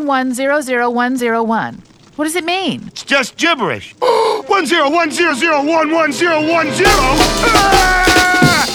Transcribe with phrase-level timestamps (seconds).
[0.00, 1.76] 101100101.
[2.16, 2.84] What does it mean?
[2.88, 3.94] It's just gibberish.
[4.46, 6.90] One zero one zero zero one one zero one zero.
[6.90, 8.66] Ah!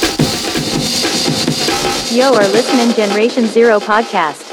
[2.11, 4.43] Yo are listening Generation Zero podcast.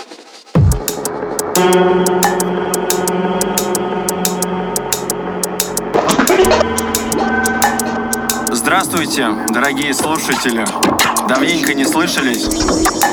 [8.52, 10.66] Здравствуйте, дорогие слушатели.
[11.28, 12.44] Давненько не слышались.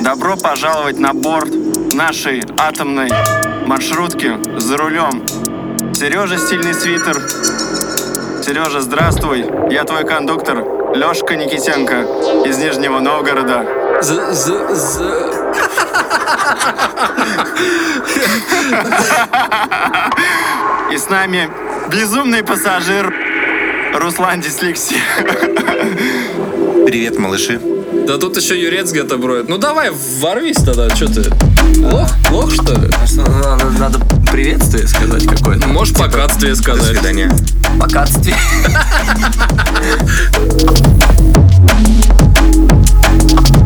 [0.02, 1.54] Добро пожаловать на борт
[1.94, 3.10] нашей атомной
[3.66, 5.24] маршрутки за рулем.
[5.94, 7.20] Сережа стильный свитер.
[8.44, 9.46] Сережа, здравствуй.
[9.70, 10.64] Я твой кондуктор
[10.96, 12.02] Лешка Никитенко
[12.46, 13.66] из Нижнего Новгорода.
[14.02, 15.32] З- з- з-
[20.92, 21.50] И с нами
[21.92, 23.14] безумный пассажир
[23.94, 25.00] Руслан Дислексия.
[26.86, 27.60] Привет, малыши.
[28.08, 29.48] Да тут еще Юрец где-то броет.
[29.50, 31.51] Ну давай, ворвись тогда, что ты?
[31.82, 32.10] Лох?
[32.30, 32.90] Лох, что ли?
[33.16, 34.00] Надо, надо
[34.32, 35.68] приветствие сказать какое-то.
[35.68, 36.86] Можешь покатствие До сказать.
[36.98, 37.32] свидания.
[37.80, 38.36] Покатствие.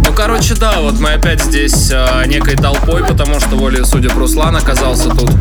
[0.05, 4.55] Ну, короче, да, вот мы опять здесь а, некой толпой, потому что волей судеб Руслан
[4.55, 5.31] оказался тут.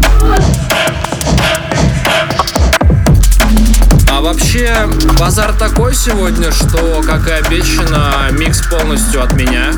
[4.10, 4.88] А вообще,
[5.18, 9.72] базар такой сегодня, что, как и обещано, микс полностью от меня.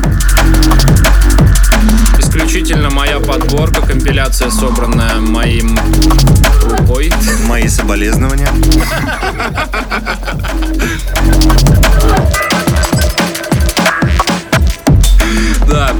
[2.19, 5.77] Исключительно моя подборка, компиляция, собранная моим
[6.63, 7.11] рукой.
[7.47, 8.49] Мои соболезнования.
[15.67, 15.93] Да.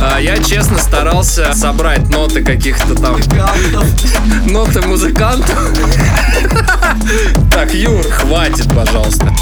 [0.00, 3.16] А, Я честно старался собрать ноты каких-то там
[4.46, 5.56] ноты музыкантов.
[7.52, 9.32] Так, Юр, хватит, пожалуйста.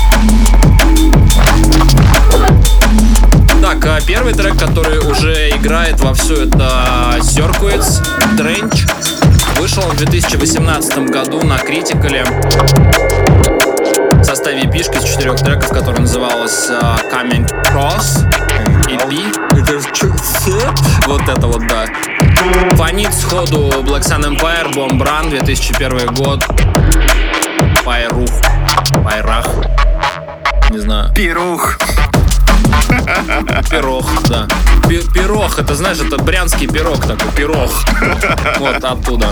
[3.60, 8.02] Так, а первый трек, который уже играет во все это Circuits,
[8.38, 8.90] Trench.
[9.60, 12.24] Вышел он в 2018 году на Критикале
[14.12, 18.26] в составе эпишки из четырех треков, которая называлась а, Coming Cross
[18.88, 19.60] EP.
[20.46, 20.74] Это?
[21.06, 21.84] Вот это вот, да.
[22.76, 26.42] Фонит сходу Black Sun Empire, Bomb Run, 2001 год.
[27.84, 28.30] Пайрух.
[29.04, 29.46] Пайрах.
[30.70, 31.12] Не знаю.
[31.14, 31.78] Пирух.
[33.70, 34.46] Пирог, да.
[34.88, 37.70] Пи- пирог, это знаешь, это брянский пирог такой, пирог.
[38.58, 39.28] Вот оттуда.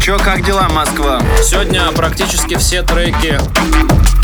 [0.00, 1.20] Чё, как дела, Москва?
[1.44, 3.38] Сегодня практически все треки.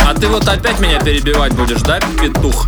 [0.08, 2.66] А ты вот опять меня перебивать будешь, да, петух?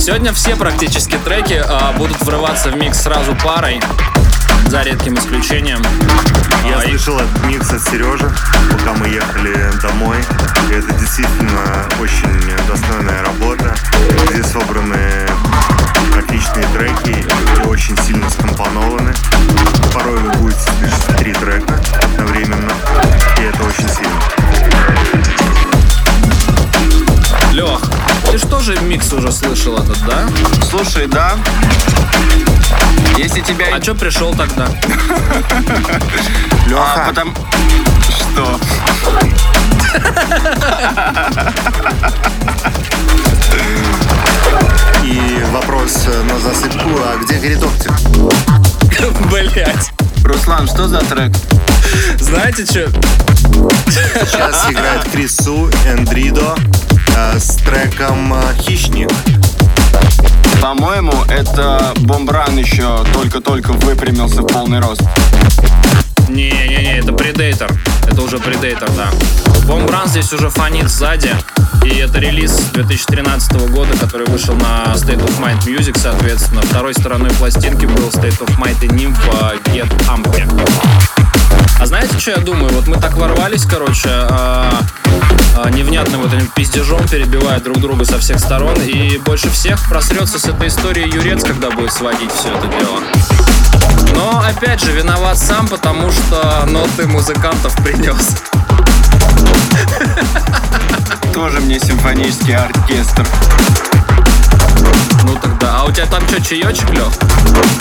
[0.00, 3.80] Сегодня все практически треки а, будут врываться в микс сразу парой,
[4.68, 5.82] за редким исключением.
[6.64, 8.32] Я А, слышал этот микс от Сережи,
[8.70, 10.18] пока мы ехали домой.
[10.70, 13.74] И это действительно очень достойная работа,
[14.30, 15.26] где собраны
[16.16, 17.24] отличные треки
[17.64, 19.12] и очень сильно скомпонованы.
[19.92, 22.72] Порой вы будете слышать три трека одновременно,
[23.38, 24.20] и это очень сильно.
[27.54, 27.80] Лех,
[28.32, 30.26] ты что же микс уже слышал этот, да?
[30.68, 31.34] Слушай, да?
[33.16, 33.66] Если тебя...
[33.72, 34.66] А чё пришел тогда?
[36.66, 37.32] А, Леха, потом...
[38.08, 38.58] Что?
[45.04, 47.92] и вопрос э, на засыпку, а где Гридоптик?
[49.30, 49.92] Блять.
[50.24, 51.32] Руслан, что за трек?
[52.18, 52.90] Знаете что?
[53.86, 56.56] Сейчас играет Крису Эндридо
[57.84, 59.10] треком э, «Хищник».
[60.62, 65.02] По-моему, это Бомбран еще только-только выпрямился в полный рост.
[66.28, 67.70] Не-не-не, это Predator.
[68.08, 69.10] Это уже Predator, да.
[69.66, 71.30] Бомбран здесь уже фонит сзади.
[71.84, 76.62] И это релиз 2013 года, который вышел на State of Mind Music, соответственно.
[76.62, 81.13] Второй стороной пластинки был State of Mind и Nymph Get Ampy.
[81.80, 82.72] А знаете, что я думаю?
[82.72, 84.80] Вот мы так ворвались, короче, а,
[85.56, 88.80] а, невнятным вот этим пиздежом, перебивая друг друга со всех сторон.
[88.80, 93.00] И больше всех просрется с этой историей Юрец, когда будет сводить все это дело.
[94.14, 98.42] Но, опять же, виноват сам, потому что ноты музыкантов принес.
[101.34, 103.26] Тоже мне симфонический оркестр.
[105.24, 107.08] Ну тогда, а у тебя там что, чаечек, Лех?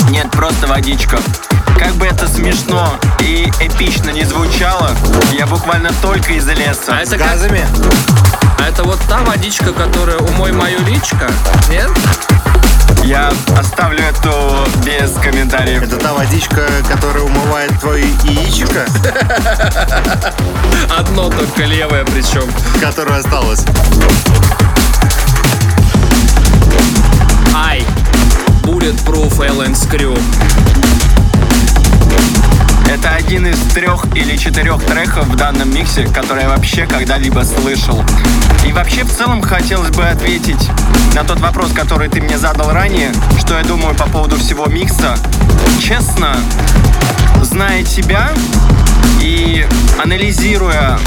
[0.09, 1.17] Нет, просто водичка.
[1.77, 4.91] Как бы это смешно и эпично не звучало,
[5.33, 6.89] я буквально только из леса.
[6.89, 7.27] А это как-
[8.59, 11.29] А это вот та водичка, которая умой мою личка?
[11.69, 11.89] Нет?
[13.03, 15.83] Я оставлю это без комментариев.
[15.83, 18.85] Это та водичка, которая умывает твое яичко,
[20.97, 22.49] Одно только левое причем.
[22.79, 23.65] которое осталось.
[27.55, 27.85] I.
[28.63, 30.62] Bulletproof Allen Screw.
[32.93, 38.03] Это один из трех или четырех треков в данном миксе, который я вообще когда-либо слышал.
[38.67, 40.69] И вообще в целом хотелось бы ответить
[41.15, 45.17] на тот вопрос, который ты мне задал ранее, что я думаю по поводу всего микса.
[45.81, 46.37] Честно,
[47.41, 48.29] зная тебя
[49.23, 49.65] и
[50.03, 50.99] анализируя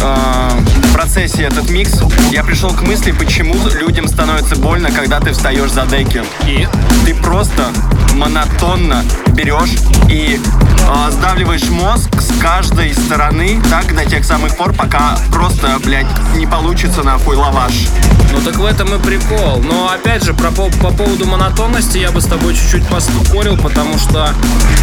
[0.00, 0.50] э,
[0.88, 2.00] в процессе этот микс,
[2.30, 6.22] я пришел к мысли, почему людям становится больно, когда ты встаешь за деки.
[6.46, 6.66] И
[7.04, 7.66] Ты просто
[8.14, 9.74] монотонно берешь
[10.08, 16.06] и э, сдавливаешь мозг с каждой стороны так до тех самых пор, пока просто, блядь,
[16.36, 17.88] не получится нахуй лаваш.
[18.32, 19.60] Ну так в этом и прикол.
[19.60, 23.98] Но опять же, про, по, по поводу монотонности я бы с тобой чуть-чуть поспорил, потому
[23.98, 24.30] что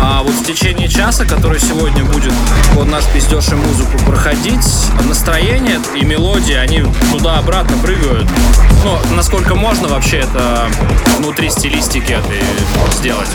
[0.02, 2.34] а, вот в течение часа, который сегодня будет
[2.76, 4.68] под наш пиздеж и музыку проходить,
[5.08, 8.28] настроение и мелодии, они туда-обратно прыгают.
[8.84, 10.68] Ну, насколько можно вообще это
[11.20, 12.44] внутри стилистики этой
[12.98, 13.30] сделать.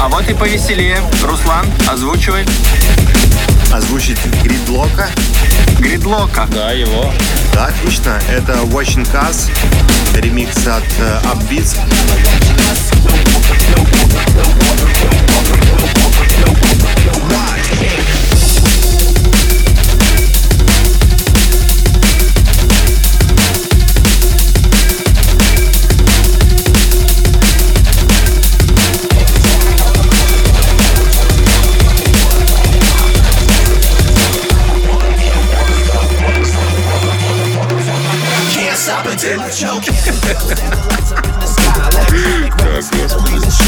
[0.00, 0.98] А вот и повеселее.
[1.24, 2.46] Руслан, озвучивай.
[3.72, 5.08] Озвучить гридлока.
[5.78, 6.46] Гридлока.
[6.52, 7.12] Да, его.
[7.52, 8.20] Да, отлично.
[8.28, 9.50] Это Watching Us,
[10.14, 11.76] ремикс от э, Upbeats.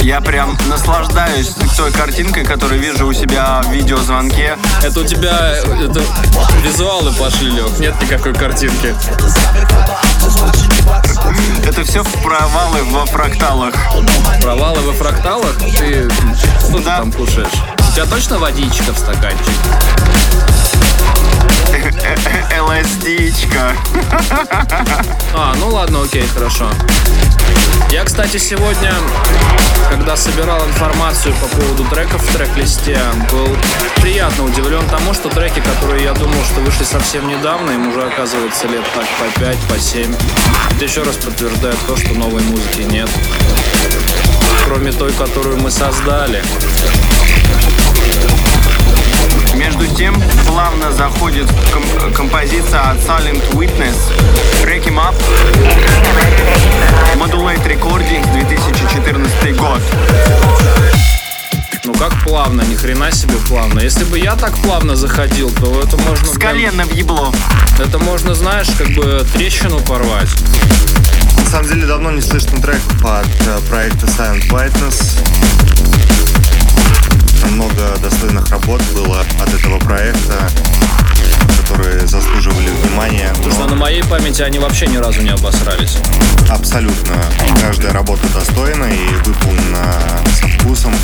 [0.02, 4.56] Я прям наслаждаюсь той картинкой, которую вижу у себя в видеозвонке.
[4.82, 6.02] Это у тебя это,
[6.62, 7.78] визуалы пошли, Лех.
[7.78, 8.94] Нет никакой картинки.
[11.66, 13.74] Это все провалы во фракталах.
[14.42, 15.56] Провалы во фракталах?
[15.78, 16.98] Ты что ты Да.
[16.98, 17.48] там кушаешь?
[17.88, 19.50] У тебя точно водичка в стаканчике?
[25.32, 26.68] А, ну ладно, окей, хорошо.
[27.90, 28.92] Я, кстати, сегодня,
[29.88, 32.98] когда собирал информацию по поводу треков в трек-листе,
[33.30, 33.48] был
[34.00, 38.66] приятно удивлен тому, что треки, которые я думал, что вышли совсем недавно, им уже оказывается
[38.68, 40.14] лет так по 5, по 7.
[40.76, 43.08] Это еще раз подтверждает то, что новой музыки нет.
[44.66, 46.42] Кроме той, которую мы создали.
[49.60, 50.14] Между тем,
[50.46, 53.94] плавно заходит ком- композиция от Silent Witness
[54.64, 55.14] Break Him Up
[57.16, 59.82] Modulate Recordings 2014 год.
[61.84, 63.80] Ну как плавно, ни хрена себе плавно.
[63.80, 66.26] Если бы я так плавно заходил, то это можно...
[66.26, 67.30] С колена в ебло.
[67.78, 70.30] Это можно, знаешь, как бы трещину порвать.
[71.36, 75.18] На самом деле давно не слышно треков от э, проекта Silent Whiteness.
[77.48, 80.34] Много достойных работ было от этого проекта,
[81.62, 83.32] которые заслуживали внимания.
[83.36, 85.98] Потому что на моей памяти они вообще ни разу не обосрались.
[86.48, 87.14] Абсолютно.
[87.60, 89.94] Каждая работа достойна и выполнена
[90.40, 90.94] со вкусом.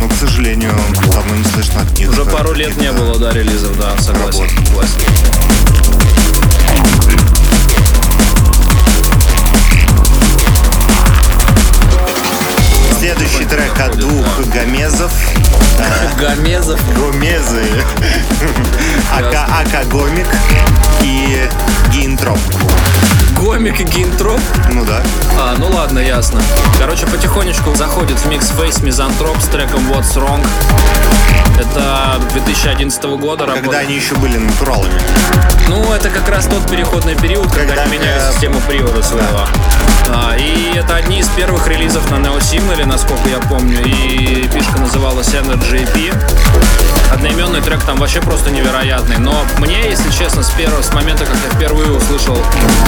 [0.00, 0.74] Но, к сожалению,
[1.12, 2.10] давно не слышно от них.
[2.10, 4.42] Уже пару лет не было, да, релизов, да, согласен.
[4.42, 4.86] Работ.
[4.86, 5.20] согласен.
[13.10, 15.10] Следующий трек от двух гомезов.
[16.16, 16.80] Гомезов.
[16.94, 17.64] Гомезы.
[19.12, 20.28] Ака, Ака Гомик
[21.02, 21.48] и
[21.92, 22.38] Гинтроп.
[23.40, 24.40] Гомик и Гинтроп.
[24.70, 25.02] Ну да.
[25.38, 26.42] А, ну ладно, ясно.
[26.78, 30.46] Короче, потихонечку заходит в микс Face Мизантроп с треком What's Wrong.
[31.58, 33.78] Это 2011 года Когда работа.
[33.78, 35.00] они еще были натуралами.
[35.68, 39.46] Ну, это как раз тот переходный период, когда, Когда, они меняли э, систему привода своего.
[40.08, 43.80] А, и это одни из первых релизов на Neo Signal, насколько я помню.
[43.84, 46.14] И пишка называлась Energy EP.
[47.20, 49.18] Одноименный трек там вообще просто невероятный.
[49.18, 52.38] Но мне, если честно, с первого, с момента, как я впервые услышал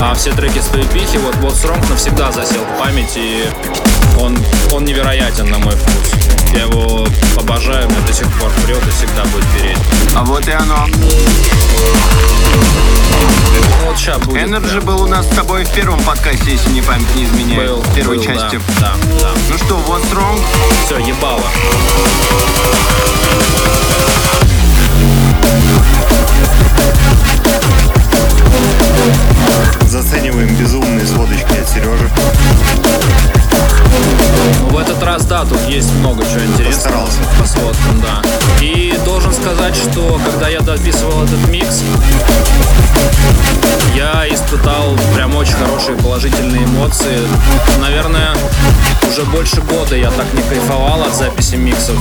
[0.01, 3.45] а, все треки с той эпихи, вот What's Wrong навсегда засел в память, и
[4.19, 4.39] он,
[4.73, 6.15] он невероятен на мой вкус.
[6.55, 7.07] Я его
[7.39, 9.77] обожаю, мне до сих пор прет и всегда будет переть.
[10.17, 10.87] А вот и оно.
[13.85, 14.49] Вот сейчас будет.
[14.49, 14.85] Прям.
[14.87, 17.69] был у нас с тобой в первом подкасте, если мне память не изменяет.
[17.69, 18.61] Был, в первой был, да, части.
[18.81, 19.31] Да, да.
[19.51, 20.41] Ну что, what's wrong?
[20.87, 21.45] Все, ебало.
[29.88, 32.11] Зацениваем безумные сводочки от Сережи.
[34.71, 37.19] В этот раз Да, тут есть много чего интересного Постарался.
[37.39, 38.23] по сводкам, да.
[38.61, 41.83] И должен сказать, что когда я дописывал этот микс,
[43.95, 47.19] я испытал прям очень хорошие положительные эмоции.
[47.81, 48.31] Наверное,
[49.09, 51.97] уже больше года я так не кайфовал от записи миксов.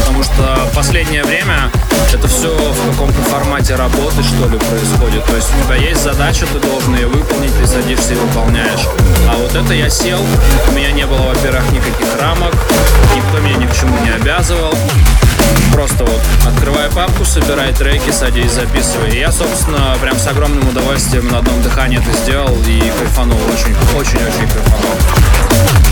[0.00, 1.70] Потому что последнее время
[2.12, 5.24] это все в каком-то формате работы, что ли, происходит.
[5.26, 8.86] То есть у тебя есть задача, ты должен ее выполнить, ты садишься и выполняешь.
[9.28, 10.18] А вот это я сел,
[10.68, 12.54] у меня не было, во-первых, никаких рамок,
[13.14, 14.74] никто меня ни к чему не обязывал.
[15.72, 19.10] Просто вот открывай папку, собирай треки, садись, записывай.
[19.10, 23.38] И я, собственно, прям с огромным удовольствием на одном дыхании это сделал и кайфанул.
[23.52, 25.83] Очень, очень-очень кайфанул.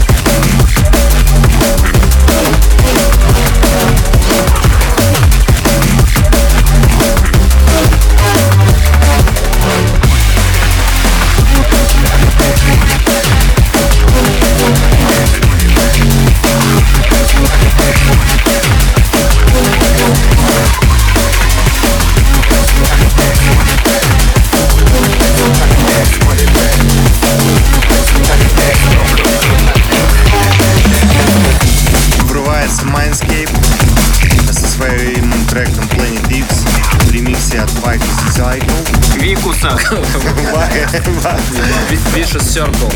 [40.92, 42.92] Vicious Circle,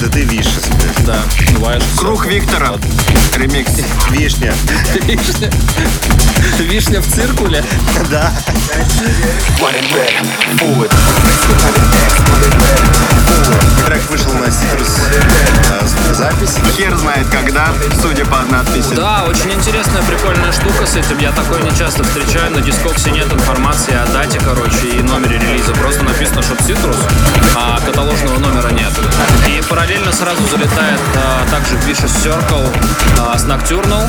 [0.00, 0.68] Да ты вишес,
[1.06, 1.22] да.
[1.38, 2.26] Vicious Круг.
[2.26, 2.72] Виктора.
[3.36, 3.70] Ремикс.
[4.10, 4.52] Вишня.
[5.02, 5.50] Вишня.
[6.58, 7.64] Вишня в циркуле.
[8.10, 8.32] Да.
[13.86, 15.00] Трек вышел на Citrus
[15.70, 16.56] э, звукозапись.
[16.76, 17.68] Хер знает когда,
[18.00, 18.94] судя по надписи.
[18.94, 21.18] Да, очень интересная, прикольная штука с этим.
[21.18, 22.52] Я такое не часто встречаю.
[22.52, 25.72] На дискоксе нет информации о дате, короче, и номере релиза.
[25.72, 26.98] Просто написано, что Citrus,
[27.56, 28.92] а каталожного номера нет.
[29.48, 32.68] И параллельно сразу залетает а, также Vicious Circle
[33.18, 34.08] а, с Nocturnal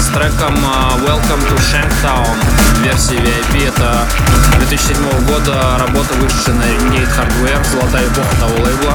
[0.00, 2.36] с треком а, Welcome to Shanktown
[2.82, 3.68] версии VIP.
[3.68, 4.06] Это
[4.58, 8.94] 2007 года работа, вышедшая на Renegade Hardware, золотая эпоха того лейбла.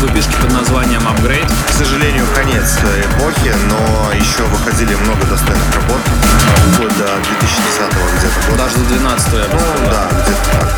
[0.00, 1.50] В эпишке под названием Upgrade.
[1.68, 6.00] К сожалению, конец эпохи, но еще выходили много достойных работ.
[6.74, 7.80] Вплоть до 2010
[8.18, 8.64] где-то года.
[8.64, 9.92] Даже до 12 я бы Ну сказал.
[9.92, 10.68] да, где-то так.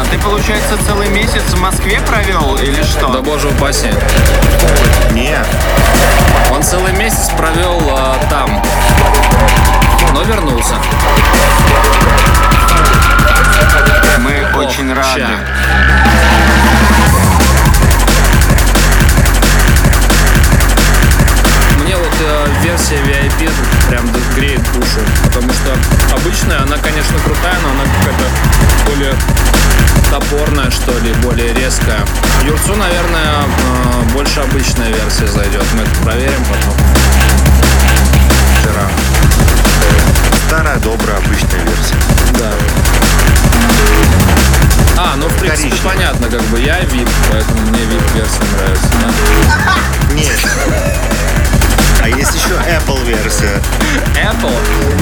[0.02, 3.08] а ты, получается, целый месяц в Москве провел или что?
[3.08, 3.90] Да боже упаси.
[5.12, 5.38] Не,
[6.52, 8.64] Он целый месяц провел а, там,
[10.14, 10.76] но вернулся.
[14.20, 15.20] Мы очень рады.
[15.20, 15.30] ща.
[21.84, 23.50] Мне вот э, версия VIP
[23.90, 27.51] прям греет душу, потому что обычная, она, конечно, крутая,
[31.92, 32.06] резкая.
[32.46, 35.64] Юрцу, наверное, э, больше обычная версия зайдет.
[35.74, 36.74] Мы это проверим потом.
[38.60, 38.88] Вчера.
[40.48, 41.96] старая, добрая, обычная версия.
[42.40, 42.52] Да.
[44.98, 45.94] А, ну в принципе Коричневый.
[45.96, 48.88] понятно, как бы я VIP, поэтому мне VIP версия нравится.
[49.02, 50.14] да.
[50.14, 50.32] Нет.
[52.04, 53.62] А есть еще Apple версия.
[54.16, 54.54] Apple?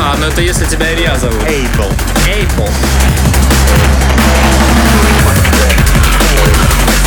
[0.01, 1.41] А, ну это если тебя Илья зовут.
[1.43, 1.91] Apple.
[2.27, 2.69] Apple.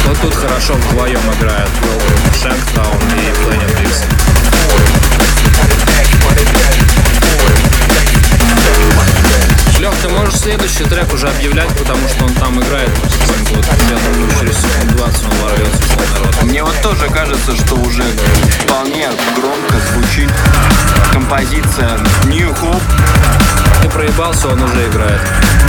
[0.07, 1.71] Вот тут хорошо вдвоем играют
[2.35, 4.05] Shanktown и Planet X.
[9.79, 12.91] Лех, ты можешь следующий трек уже объявлять, потому что он там играет
[13.53, 16.43] я думаю, через секунд 20 он ворвется в рот.
[16.43, 18.03] Мне вот тоже кажется, что уже
[18.65, 20.31] вполне громко звучит
[21.13, 22.83] композиция New Hope.
[23.83, 25.21] Ты проебался, он уже играет.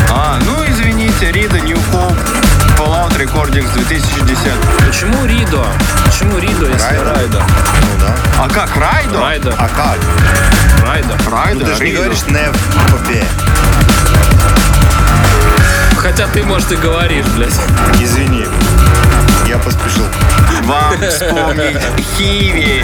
[0.09, 2.52] А, ну извините, Рида New Hope.
[2.77, 4.37] Fallout Recordings 2010.
[4.85, 5.65] Почему Ридо?
[6.05, 7.13] Почему Ридо, если Райдо.
[7.13, 7.39] Райдо?
[7.39, 8.15] Ну да.
[8.39, 9.19] А как, Райдо?
[9.19, 9.55] Райдо.
[9.57, 9.97] А как?
[10.85, 11.17] Райдо.
[11.29, 12.55] Райдо, Ну ты же не говоришь Нев
[12.91, 13.25] Попе.
[15.97, 17.53] Хотя ты, может, и говоришь, блядь.
[18.01, 18.45] Извини.
[19.47, 20.05] Я поспешил.
[20.63, 21.77] Вам вспомнить
[22.17, 22.83] Хиви,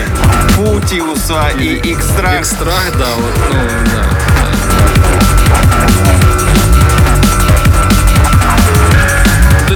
[0.55, 2.39] Путиуса и Экстракт.
[2.41, 3.59] Экстракт, да, вот, ну,
[3.95, 4.03] да.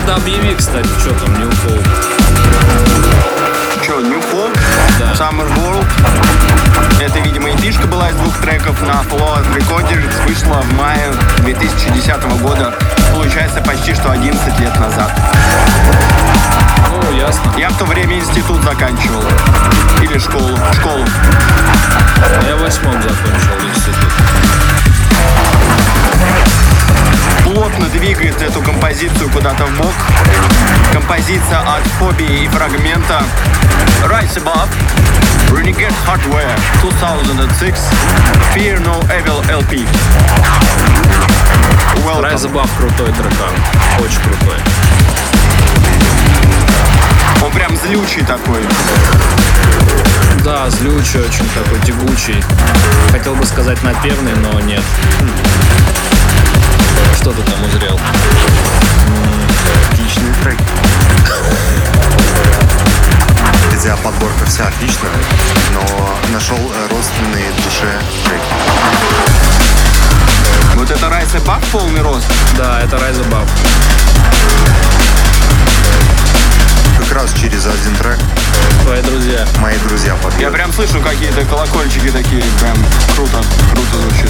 [0.03, 1.77] Ты да объяви, кстати, что там, не укол.
[3.85, 4.59] Че, New Hope?
[4.99, 5.13] Да.
[5.13, 5.87] Summer World.
[6.99, 10.27] Это, видимо, и фишка была из двух треков на Fallout Recordings.
[10.27, 12.73] Вышла в мае 2010 года.
[13.13, 15.09] получается почти что 11 лет назад.
[16.89, 17.53] Ну, ясно.
[17.57, 19.23] Я в то время институт заканчивал.
[20.01, 20.57] Или школу.
[20.73, 21.05] Школу.
[22.45, 24.11] Я в восьмом закончил институт.
[27.53, 29.93] Плотно двигает эту композицию куда-то в бок.
[30.91, 33.21] Композиция от фобии и фрагмента.
[34.05, 34.69] Rise Above.
[35.51, 37.77] Renegade Hardware 2006.
[38.55, 39.87] Fear No Evil LP.
[42.03, 42.23] Welcome.
[42.23, 43.53] Rise Above крутой трекан.
[43.99, 44.57] Очень крутой.
[47.43, 48.61] Он прям злючий такой.
[50.43, 52.41] Да, злючий, очень такой тягучий.
[53.11, 54.83] Хотел бы сказать напевный, но нет.
[57.15, 57.99] Что ты там узрел?
[59.91, 60.63] Отличные треки.
[63.71, 65.11] Хотя подборка вся отличная,
[65.73, 67.91] но нашел э, родственные душе
[68.23, 68.43] треки.
[70.75, 72.25] Вот это Rise Above полный рост.
[72.57, 73.49] Да, это Rise Above.
[77.13, 78.17] Раз через один трек
[78.83, 79.45] Твои друзья.
[79.59, 80.49] мои друзья Я подбили.
[80.49, 82.43] прям слышу какие-то колокольчики такие.
[82.59, 82.75] Прям
[83.15, 83.43] круто.
[83.71, 84.29] Круто звучит.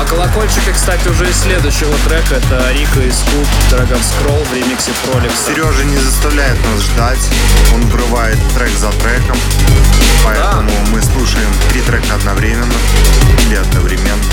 [0.00, 2.36] А колокольчики, кстати, уже из следующего трека.
[2.36, 5.52] Это Рика и Скуп, Dragon Scroll в ремиксе Пролекса.
[5.52, 7.30] Сережа не заставляет нас ждать,
[7.74, 9.36] он врывает трек за треком,
[10.24, 12.72] поэтому мы слушаем три трека одновременно
[13.46, 14.24] или одновременно.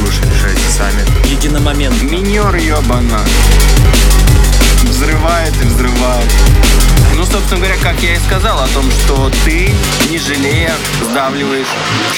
[0.00, 1.02] Вы уж решайте сами.
[1.28, 2.00] Единомомент.
[2.02, 3.20] Минер ебана.
[4.84, 6.30] Взрывает и взрывает.
[7.14, 9.74] Ну, собственно говоря, как я и сказал о том, что ты,
[10.08, 11.66] не жалея, сдавливаешь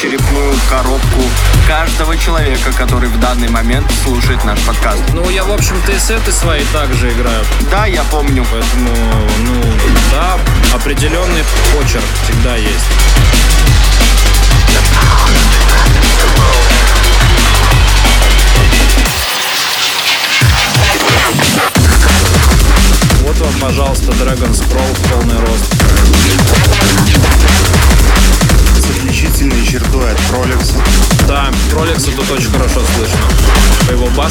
[0.00, 1.22] черепную коробку
[1.66, 5.02] каждого человека, который в данный момент слушает наш подкаст.
[5.14, 7.44] Ну, я, в общем-то, и сеты свои также играю.
[7.70, 8.44] Да, я помню.
[8.50, 8.90] Поэтому,
[9.38, 9.62] ну,
[10.10, 10.38] да,
[10.74, 12.84] определенный почерк всегда есть.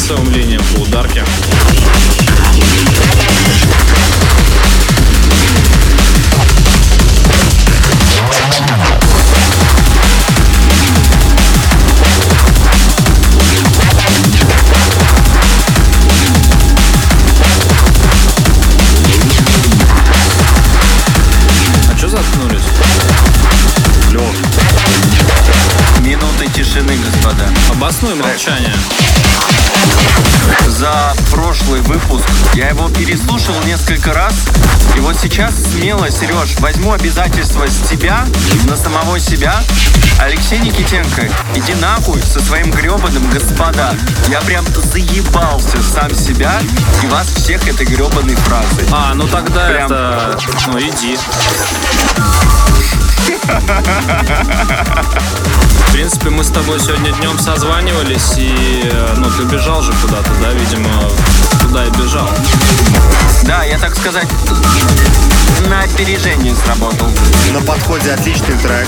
[0.10, 0.39] Его
[33.10, 34.36] переслушал несколько раз.
[34.96, 38.24] И вот сейчас смело, Сереж, возьму обязательство с тебя
[38.68, 39.56] на самого себя.
[40.20, 43.96] Алексей Никитенко, иди нахуй со своим гребаным господа.
[44.28, 46.54] Я прям заебался сам себя
[47.02, 48.86] и вас всех этой гребаной фразой.
[48.92, 49.86] А, ну тогда Прям.
[49.92, 50.38] это...
[50.68, 51.18] Ну, иди.
[55.88, 60.30] В принципе, мы с тобой сегодня днем созванивались, и, э, ну, ты бежал же куда-то,
[60.42, 60.90] да, видимо,
[61.70, 62.28] туда и бежал.
[63.44, 64.28] Да, я так сказать,
[65.68, 67.08] на опережение сработал.
[67.54, 68.88] На подходе отличный трек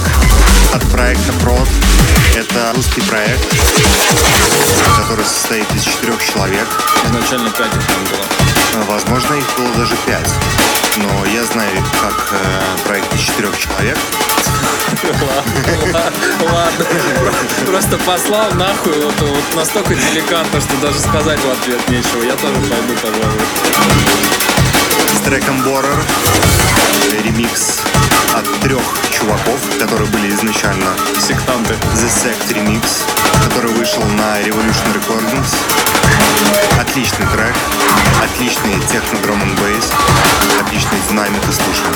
[0.73, 1.67] от проекта Прод.
[2.35, 3.39] Это русский проект,
[4.97, 6.67] который состоит из четырех человек.
[7.05, 8.85] Изначально пять их там было.
[8.87, 10.29] Возможно, их было даже пять.
[10.97, 13.97] Но я знаю, как э, проект из четырех человек.
[16.51, 16.85] Ладно,
[17.19, 22.23] Про- просто послал нахуй, вот настолько деликатно, что даже сказать в ответ нечего.
[22.23, 23.41] Я тоже пойду, пожалуй.
[25.15, 26.03] с треком Борер.
[27.23, 27.81] Ремикс
[28.33, 30.93] от трех чуваков, которые были изначально
[31.31, 31.75] Сектанты.
[31.95, 33.03] The Sect Remix,
[33.45, 35.55] который вышел на Revolution Recordings.
[36.77, 37.55] Отличный трек,
[38.21, 39.93] отличный техно драм н бейс,
[40.59, 41.95] отличный динамик и слушаем.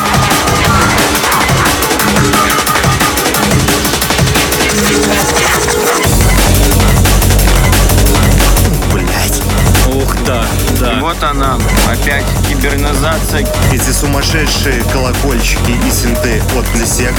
[8.94, 9.42] Блять.
[9.88, 10.46] Ух, да,
[10.86, 11.00] И да.
[11.02, 11.58] вот она,
[11.92, 13.48] опять кибернизация.
[13.74, 17.16] Эти сумасшедшие колокольчики и синты от Sect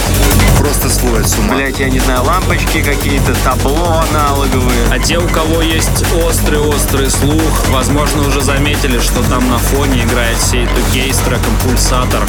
[0.59, 1.57] просто сводят с ума.
[1.57, 4.87] Блять, я не знаю, лампочки какие-то, табло аналоговые.
[4.93, 10.41] А те, у кого есть острый-острый слух, возможно, уже заметили, что там на фоне играет
[10.41, 12.23] сей Тукей с треком «Пульсатор».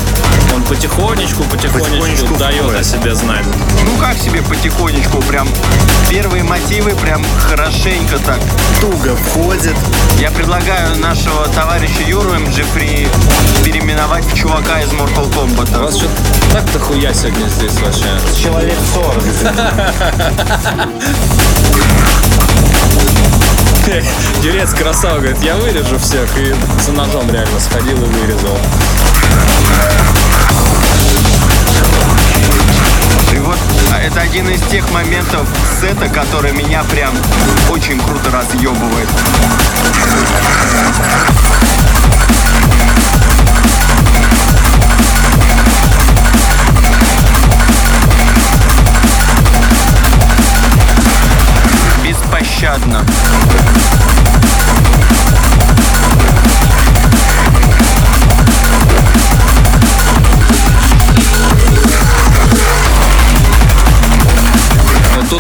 [0.56, 3.46] Он потихонечку, потихонечку, Потихонечку дает о себе знать.
[3.84, 5.48] Ну как себе потихонечку, прям
[6.10, 8.40] первые мотивы прям хорошенько так.
[8.82, 9.76] Туго входит.
[10.20, 10.96] Я предлагаю
[11.28, 12.56] нашего товарища Юру МГ
[13.64, 15.80] переименовать в чувака из Mortal У Kombat.
[15.80, 16.08] вас что
[16.54, 18.08] так дохуя сегодня здесь вообще?
[18.42, 19.24] Человек 40.
[24.44, 26.30] Юрец красава, говорит, я вырежу всех.
[26.38, 28.58] И за ножом реально сходил и вырезал.
[33.48, 33.58] Вот
[33.94, 35.48] а, это один из тех моментов
[35.80, 37.14] сета, который меня прям
[37.70, 39.08] очень круто разъебывает.
[52.04, 53.06] Беспощадно.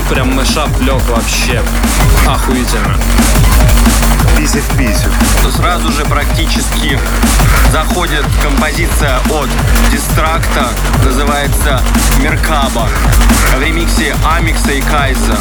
[0.09, 1.61] Прям мышап лег вообще
[2.27, 2.95] охуительно.
[5.77, 6.97] Сразу же практически
[7.71, 9.49] заходит композиция от
[9.91, 10.69] Дистракта,
[11.03, 11.81] называется
[12.19, 12.87] Меркаба,
[13.55, 15.37] в ремиксе Амикса и Кайза.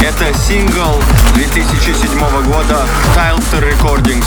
[0.00, 1.00] Это сингл
[1.34, 4.26] 2007 года Tilter Recordings.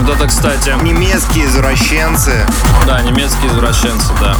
[0.00, 2.46] Вот это, кстати, Немецкие извращенцы.
[2.86, 4.36] да, немецкие извращенцы, да.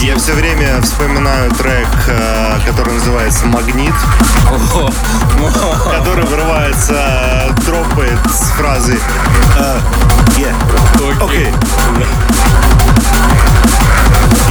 [0.00, 3.94] Я все время вспоминаю трек, э, который называется «Магнит»,
[5.90, 8.98] который вырывается, э, дропает с фразы
[9.72, 9.80] э,
[10.38, 10.54] «Yeah,
[11.24, 11.48] Окей.
[11.48, 12.06] окей».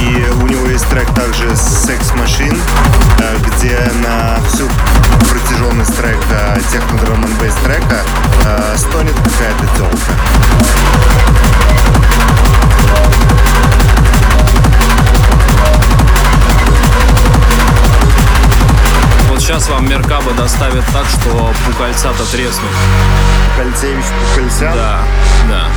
[0.00, 2.58] И у него есть трек также «Sex Machine»,
[3.18, 4.68] э, где на всю
[5.30, 8.00] протяженность трека, техно драм бейс трека,
[8.44, 10.12] э, стонет какая-то телка.
[19.52, 22.70] Сейчас вам Меркаба доставит так, что пукальца-то треснут.
[23.54, 24.72] Кольцевич Пукальця.
[24.74, 25.00] Да,
[25.46, 25.68] да.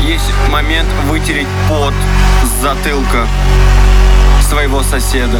[0.00, 1.92] Есть момент вытереть пот
[2.42, 3.28] с затылка
[4.40, 5.38] своего соседа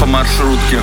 [0.00, 0.80] по маршрутке.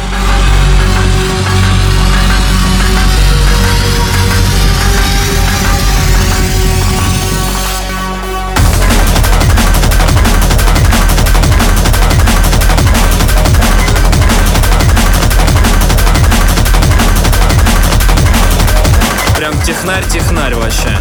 [19.70, 20.98] Прям технарь-технарь вообще.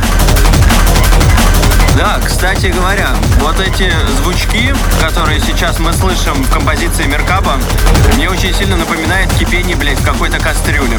[1.96, 3.08] Да, кстати говоря,
[3.40, 7.58] вот эти звучки, которые сейчас мы слышим в композиции Меркаба,
[8.14, 10.98] мне очень сильно напоминает кипение, блядь, в какой-то кастрюле.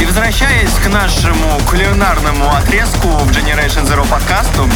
[0.00, 4.68] И возвращаясь к нашему кулинарному отрезку в Generation Zero подкасту,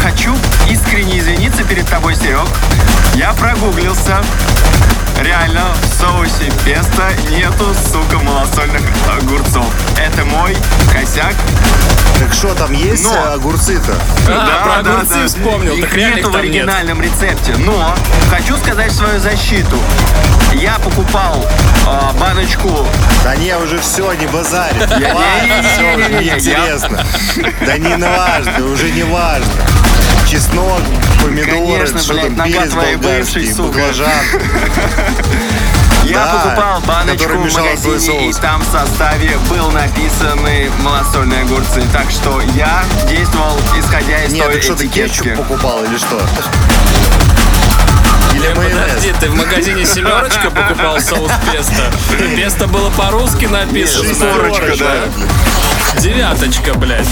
[0.00, 0.36] хочу
[0.70, 2.46] искренне извиниться перед тобой, Серег.
[3.14, 4.22] Я прогуглился.
[5.20, 5.64] Реально,
[6.28, 8.82] соусе песто нету, сука, малосольных
[9.18, 9.66] огурцов.
[9.98, 10.56] Это мой
[10.92, 11.34] косяк.
[12.18, 13.14] Так что там есть Но.
[13.14, 13.94] э, огурцы-то?
[14.28, 16.50] А, про огурцы вспомнил, Их так нету в там нет.
[16.50, 17.54] оригинальном рецепте.
[17.58, 17.94] Но
[18.30, 19.78] хочу сказать свою защиту.
[20.54, 21.46] Я покупал
[21.86, 22.86] а, баночку.
[23.22, 24.74] Да не, уже все, не базарь.
[24.98, 27.06] Я- Ладно, все, уже не-не-не-не, я- неинтересно.
[27.64, 29.46] Да не важно, уже не важно.
[30.28, 30.82] Чеснок,
[31.22, 33.78] помидоры, Конечно, что блядь, там, нога перец твоей болгарский, бывшей, сука.
[33.78, 34.12] баклажан.
[36.04, 41.82] Я Да, покупал баночку в магазине, и там в составе был написаны малосольные огурцы.
[41.92, 45.22] Так что я действовал исходя из Нет, той так что ты этикетки.
[45.22, 46.20] кетчуп покупал или что?
[48.34, 51.90] Или Подожди, ты в магазине «Семерочка» покупал соус песто?
[52.36, 54.08] Песто было по-русски написано.
[54.08, 56.00] Шестерочка, да.
[56.00, 57.06] Девяточка, блядь.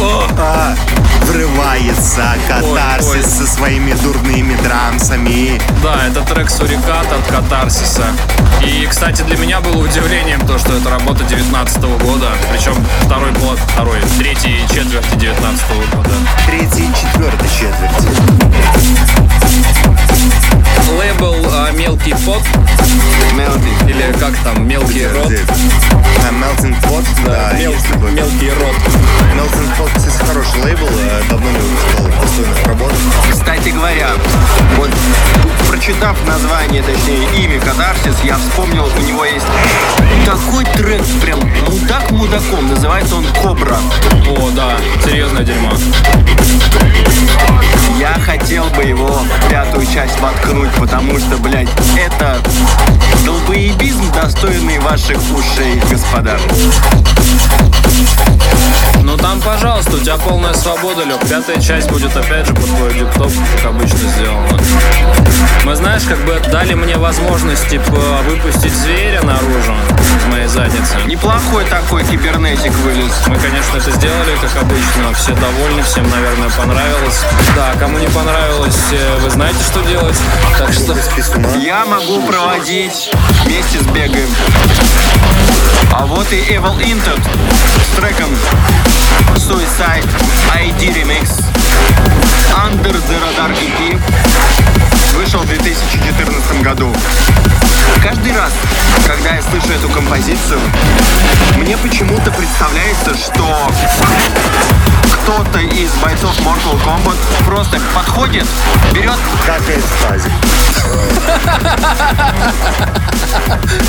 [0.00, 0.74] О, А,
[1.22, 3.22] врывается катарсис ой.
[3.22, 5.60] со своими дурными драмсами.
[5.82, 8.04] да, это трек «Сурикат» от Катарсиса.
[8.62, 12.28] И, кстати, для меня было удивлением то, что это работа 19 года.
[12.52, 16.10] Причем второй плод, второй, третьей четверти 19 года.
[16.46, 19.03] Третья и четвертая четверть.
[20.98, 22.42] Лейбл а, «Мелкий пот»
[23.36, 23.90] Melody.
[23.90, 25.32] или как там, «Мелкий рот».
[25.32, 28.12] А, Melting Pot, да, Мел- есть такой.
[28.12, 28.76] мелкий рот.
[29.34, 32.92] Melting Pot, кстати, хороший лейбл, э, давно не выпускал достойных работ.
[33.30, 34.08] Кстати говоря,
[34.76, 34.90] вот
[35.68, 39.46] прочитав название, точнее имя Катарсис, я вспомнил, у него есть
[40.24, 43.76] такой трек, прям мудак мудаком, называется он Кобра.
[44.38, 45.72] О, да, серьезное дерьмо.
[47.98, 52.38] Я хотел бы его пятую часть воткнуть, потому что, блядь, это
[53.24, 56.38] долбоебизм, достойный ваших ушей, господа.
[59.02, 61.20] Ну там, пожалуйста, тебя полная свобода, Лёг.
[61.28, 64.58] Пятая часть будет опять же под твой диктоп, как обычно сделано.
[65.64, 69.74] Мы, знаешь, как бы дали мне возможность, типа, выпустить зверя наружу
[70.18, 70.96] из моей задницы.
[71.06, 73.12] Неплохой такой кибернетик вылез.
[73.26, 75.12] Мы, конечно, это сделали, как обычно.
[75.14, 77.20] Все довольны, всем, наверное, понравилось.
[77.54, 78.76] Да, кому не понравилось,
[79.20, 80.16] вы знаете, что делать.
[80.58, 80.94] Так что...
[81.58, 83.10] Я могу проводить
[83.44, 84.28] вместе с бегаем.
[85.92, 87.22] А вот и Evil Intent
[87.82, 88.28] с треком
[89.36, 90.06] Suicide
[90.54, 91.44] ID Remix
[92.64, 94.00] Under the Radar EP
[95.14, 96.94] вышел в 2014 году.
[98.02, 98.52] Каждый раз,
[99.06, 100.60] когда я слышу эту композицию,
[101.56, 103.70] мне почему-то представляется, что
[105.24, 108.46] кто-то из бойцов Mortal Kombat просто подходит,
[108.92, 110.30] берет Как экстази.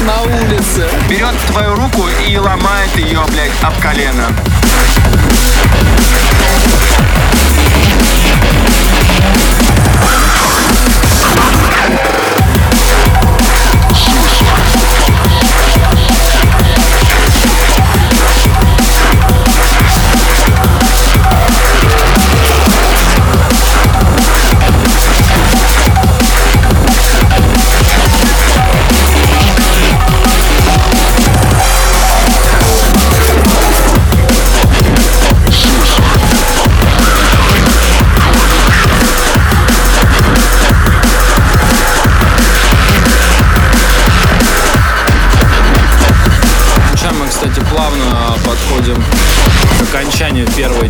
[0.06, 0.90] На улице.
[1.10, 4.30] берет твою руку и ломает ее, блядь, об колено.
[11.88, 12.25] Сейчас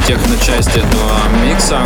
[0.08, 1.12] техно-части этого
[1.44, 1.80] микса.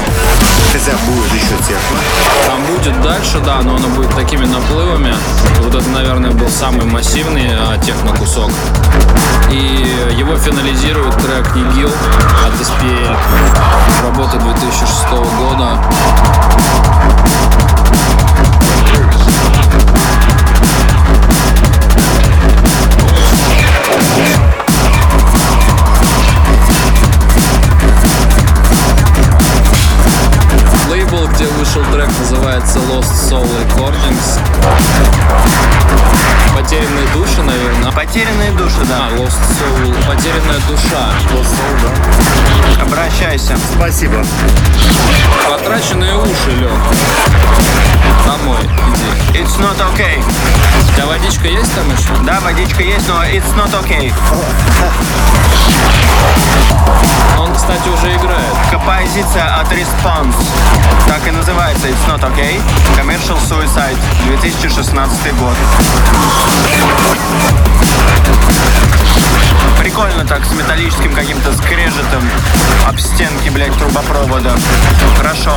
[0.73, 1.97] Хотя будет еще техно.
[2.45, 5.13] Там будет дальше, да, но оно будет такими наплывами.
[5.60, 8.51] Вот это, наверное, был самый массивный а, техно-кусок.
[9.51, 13.17] И его финализирует трек Нигил от SPL.
[14.03, 15.79] Работа 2006 года.
[31.39, 34.39] Лейбл, где вышел трек, называется Lost Soul Recordings.
[36.55, 37.91] Потерянные души, наверное.
[37.91, 39.08] Потерянные души, да.
[39.08, 39.95] А, Lost Soul.
[40.08, 41.12] Потерянная душа.
[41.32, 42.84] Lost Soul, да.
[42.84, 43.55] Обращайся.
[43.75, 44.23] Спасибо.
[45.47, 46.71] Потраченные уши, Лёг.
[48.25, 49.39] Домой, иди.
[49.39, 50.23] It's not okay.
[50.82, 52.23] У тебя водичка есть там еще?
[52.23, 54.12] Да, водичка есть, но it's not okay.
[57.38, 58.55] Он, кстати, уже играет.
[58.71, 60.36] Композиция от Response.
[61.08, 62.62] Так и называется It's not okay.
[62.95, 63.98] Commercial Suicide.
[64.28, 65.56] 2016 год.
[69.78, 72.24] Прикольно так, с металлическим каким-то скрежетом
[72.88, 74.56] об стенки, блядь, трубопровода.
[75.17, 75.52] Хорошо.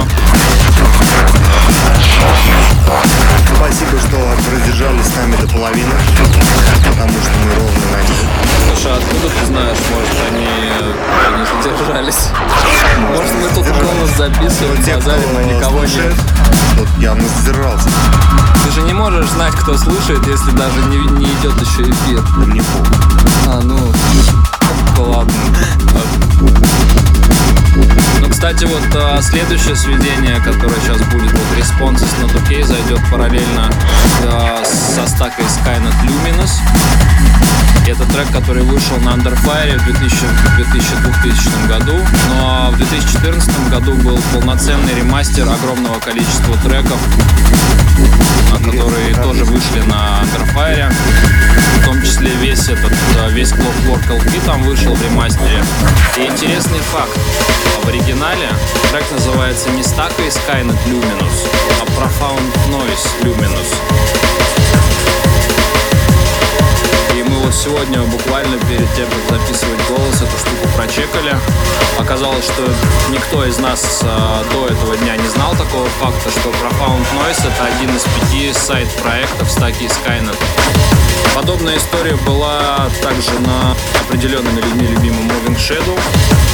[3.56, 4.16] Спасибо, что
[4.50, 5.94] продержались с нами до половины,
[6.84, 8.28] потому что мы ровно начали.
[8.68, 10.94] Слушай, а откуда ты знаешь, может, они э,
[11.38, 12.28] не задержались?
[13.08, 16.14] Может, мы тут голос записываем, Те, кто базарим, а никого слушает, нет.
[16.76, 17.88] тот явно задержался.
[18.64, 22.22] Ты же не можешь знать, кто слушает, если даже не, не идет еще эфир.
[22.38, 22.96] Да мне похуй.
[23.48, 23.92] А, ну
[25.02, 25.34] ладно.
[28.20, 33.70] Ну, кстати, вот а, следующее сведение, которое сейчас будет, вот Responses Not OK, зайдет параллельно
[34.24, 36.50] а, со стакой Skynet Luminous.
[37.86, 41.98] Это трек, который вышел на Under Fire в 2000, 2000 году.
[42.28, 46.98] Но в 2014 году был полноценный ремастер огромного количества треков,
[48.52, 50.92] а, которые тоже вышли на Under Fire.
[50.92, 51.31] В том
[52.22, 52.92] числе весь этот,
[53.30, 55.62] весь Clockwork LP там вышел в ремастере.
[56.16, 57.18] И интересный факт.
[57.82, 58.48] В оригинале
[58.90, 61.48] трек называется не Stacca и Skynet Luminous,
[61.80, 63.74] а Profound Noise Luminous.
[67.52, 71.36] Вот сегодня буквально перед тем, как записывать голос, эту штуку прочекали.
[71.98, 72.66] Оказалось, что
[73.10, 77.74] никто из нас э, до этого дня не знал такого факта, что Profound Noise это
[77.76, 80.36] один из пяти сайт-проектов стаки Skynet.
[81.34, 83.76] Подобная история была также на
[84.08, 86.00] определенными людьми любимом Moving Shadow.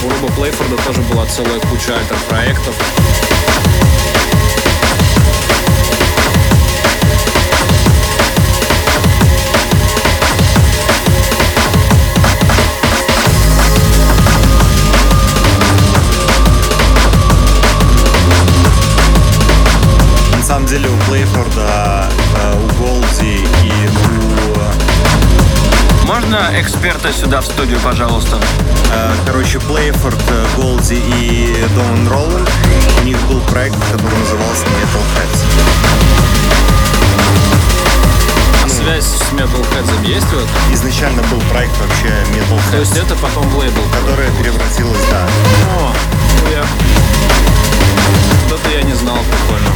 [0.04, 2.74] У Роба Плейфорда тоже была целая куча альтер-проектов.
[20.48, 22.08] Самом деле у Плейфорда,
[22.38, 23.72] э, у Голди и
[24.06, 24.08] у...
[26.06, 28.38] Можно Можно эксперта сюда в студию, пожалуйста?
[28.90, 32.50] Э, Короче, Плейфорд, э, Голди и Дон Роланд,
[33.02, 35.44] у них был проект, который назывался Metal Heads.
[38.88, 40.48] Связь с Metalheads есть вот?
[40.72, 43.82] Изначально был проект вообще Metal То есть это потом в лейбл.
[43.92, 45.28] которая превратилась, да.
[45.78, 45.92] О,
[46.50, 46.64] я...
[48.48, 49.68] Вот это я не знал, прикольно.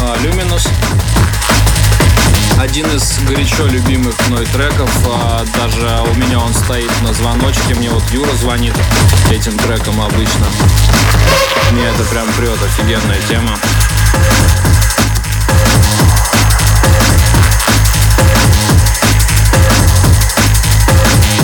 [0.00, 0.68] А, Luminous.
[2.58, 7.90] Один из горячо любимых мной треков, а, даже у меня он стоит на звоночке, мне
[7.90, 8.74] вот Юра звонит
[9.30, 10.46] этим треком обычно.
[11.72, 13.56] Мне это прям прет, офигенная тема.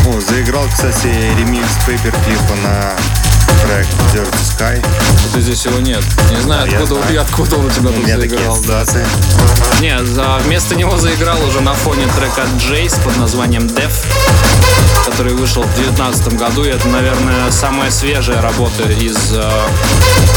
[0.06, 1.06] О, заиграл, кстати,
[1.38, 4.84] ремикс Пейперклипа на трек Dirty Sky.
[5.32, 6.02] Ты здесь его нет.
[6.30, 7.20] Не знаю, Я откуда, знаю.
[7.22, 8.54] откуда он у тебя У тут меня такие заиграл.
[8.54, 9.06] ассоциации.
[9.80, 13.92] Не, за, вместо него заиграл уже на фоне трека Джейс под названием Def,
[15.06, 16.64] который вышел в 2019 году.
[16.64, 19.32] И это, наверное, самая свежая работа из...
[19.32, 19.42] э,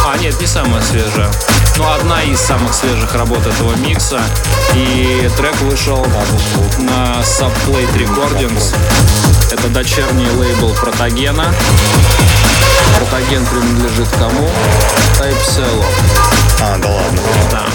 [0.06, 1.30] А, нет, не самая свежая.
[1.78, 4.20] Но одна из самых свежих работ этого микса.
[4.74, 6.04] И трек вышел
[6.80, 8.74] на Subplate Recordings.
[9.52, 11.54] Это дочерний лейбл Протагена.
[12.96, 14.50] Протаген принадлежит кому?
[15.58, 15.86] Cello.
[16.62, 17.20] А, да ладно.
[17.52, 17.66] Да.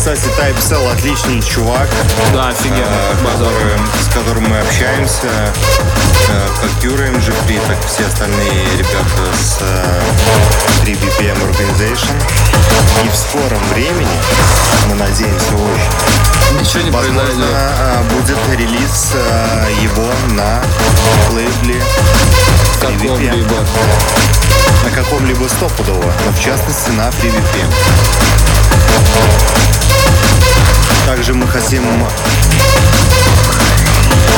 [0.00, 1.86] Кстати, Type Cell отличный чувак,
[2.32, 2.86] Да, офигенно.
[2.86, 5.28] э, который- с которым мы общаемся,
[6.62, 10.00] как Юра MG3, так и все остальные ребята с э,
[10.84, 12.16] 3BPM Organization.
[13.04, 14.08] И в скором времени,
[14.88, 17.54] мы надеемся очень, Ничего не возможно, произойдет.
[17.54, 19.12] э, будет релиз
[19.82, 20.62] его на
[21.34, 21.82] лейбле.
[22.80, 23.54] Каком-либо.
[24.82, 27.70] На каком-либо стопудово, но в частности на FreeVPN.
[31.10, 31.82] Также мы хотим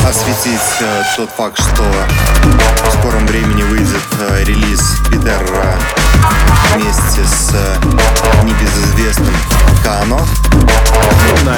[0.08, 5.76] осветить э, тот факт, что в скором времени выйдет э, релиз Бидерра
[6.74, 7.54] вместе с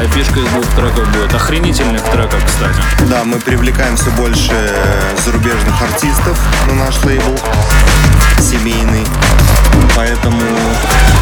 [0.05, 1.35] И фишка из двух треков будет.
[1.35, 2.75] Охренительных треков, кстати.
[3.09, 7.35] Да, мы привлекаем все больше э, зарубежных артистов на наш лейбл
[8.39, 9.07] семейный.
[9.97, 10.43] Поэтому,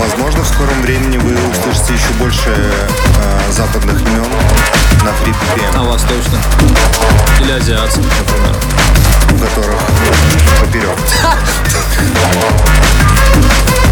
[0.01, 4.27] возможно, в скором времени вы услышите еще больше э, западных имен
[5.05, 6.41] на FreePPM, А восточных.
[7.41, 8.57] Или азиатских, например.
[9.41, 9.79] которых
[10.61, 10.99] поперек.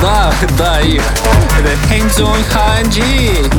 [0.00, 1.02] Да, да, их.
[1.58, 3.50] Это Хэнзон Ханджи.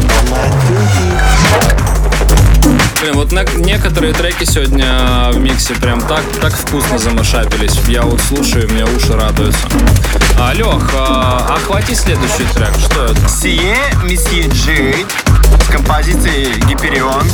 [3.02, 7.80] Блин, вот на- некоторые треки сегодня в миксе прям так, так вкусно замышапились.
[7.88, 9.68] Я вот слушаю, меня уши радуются.
[10.40, 12.72] А, Лех, а, охвати следующий трек.
[12.80, 13.30] Что это?
[13.30, 15.06] Сие Месье Джей
[15.62, 17.30] с композицией Гиперион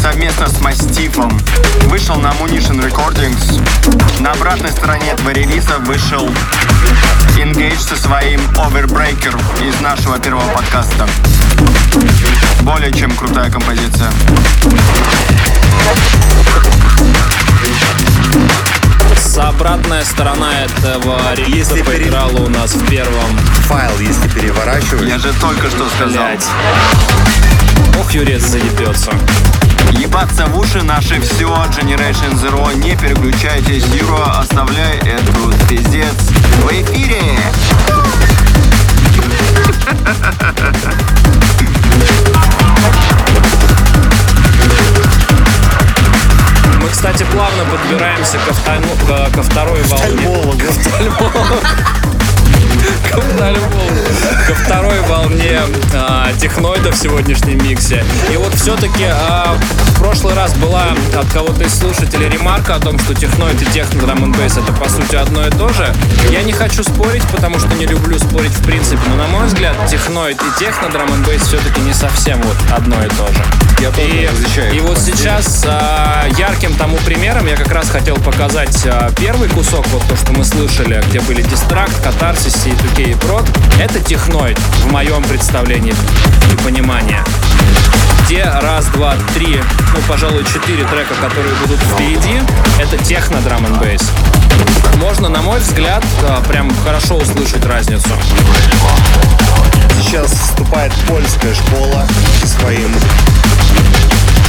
[0.00, 1.38] совместно с Мастифом
[1.84, 3.62] вышел на Munition Recordings.
[4.20, 6.28] На обратной стороне этого релиза вышел
[7.36, 11.06] Engage со своим Overbreaker из нашего первого подкаста.
[12.62, 14.10] Более чем крутая композиция.
[19.36, 23.36] С обратная сторона этого релиза Если пере- поиграла у нас в первом.
[23.68, 26.24] Файл, если переворачивать, Я же только что сказал.
[26.24, 26.46] Блять.
[28.00, 29.12] Ох, Юрец заебется.
[29.90, 36.14] Ебаться в уши наши все, Generation Zero, не переключайтесь, Юра, оставляй эту пиздец
[36.62, 37.38] в эфире.
[46.86, 50.28] Мы, кстати, плавно подбираемся ко, втому- ко- ко второй волне.
[53.10, 53.20] Ко.
[54.46, 55.60] Ко второй волне
[55.94, 58.04] а, техноида в сегодняшнем миксе.
[58.32, 59.04] И вот все-таки
[59.96, 64.00] В прошлый раз была от кого-то из слушателей ремарка о том, что техноид и техно
[64.02, 65.92] драм н бейс это по сути одно и то же.
[66.30, 69.74] Я не хочу спорить, потому что не люблю спорить в принципе, но на мой взгляд
[69.90, 73.44] техноид и техно драм н бейс все-таки не совсем вот одно и то же.
[73.80, 74.74] Я И, различаю.
[74.74, 79.86] и вот сейчас а, ярким тому примером я как раз хотел показать а, первый кусок,
[79.88, 83.44] вот то, что мы слышали, где были дистракт, катарсис и 2K и прод.
[83.80, 85.94] Это техноид в моем представлении
[86.52, 87.18] и понимании.
[88.24, 89.60] Где раз, два, три,
[89.94, 92.40] ну, пожалуй, четыре трека, которые будут впереди,
[92.78, 94.02] это техно драм н бейс.
[94.96, 98.08] Можно, на мой взгляд, а, прям хорошо услышать разницу.
[100.00, 102.06] Сейчас вступает польская школа
[102.44, 102.90] своим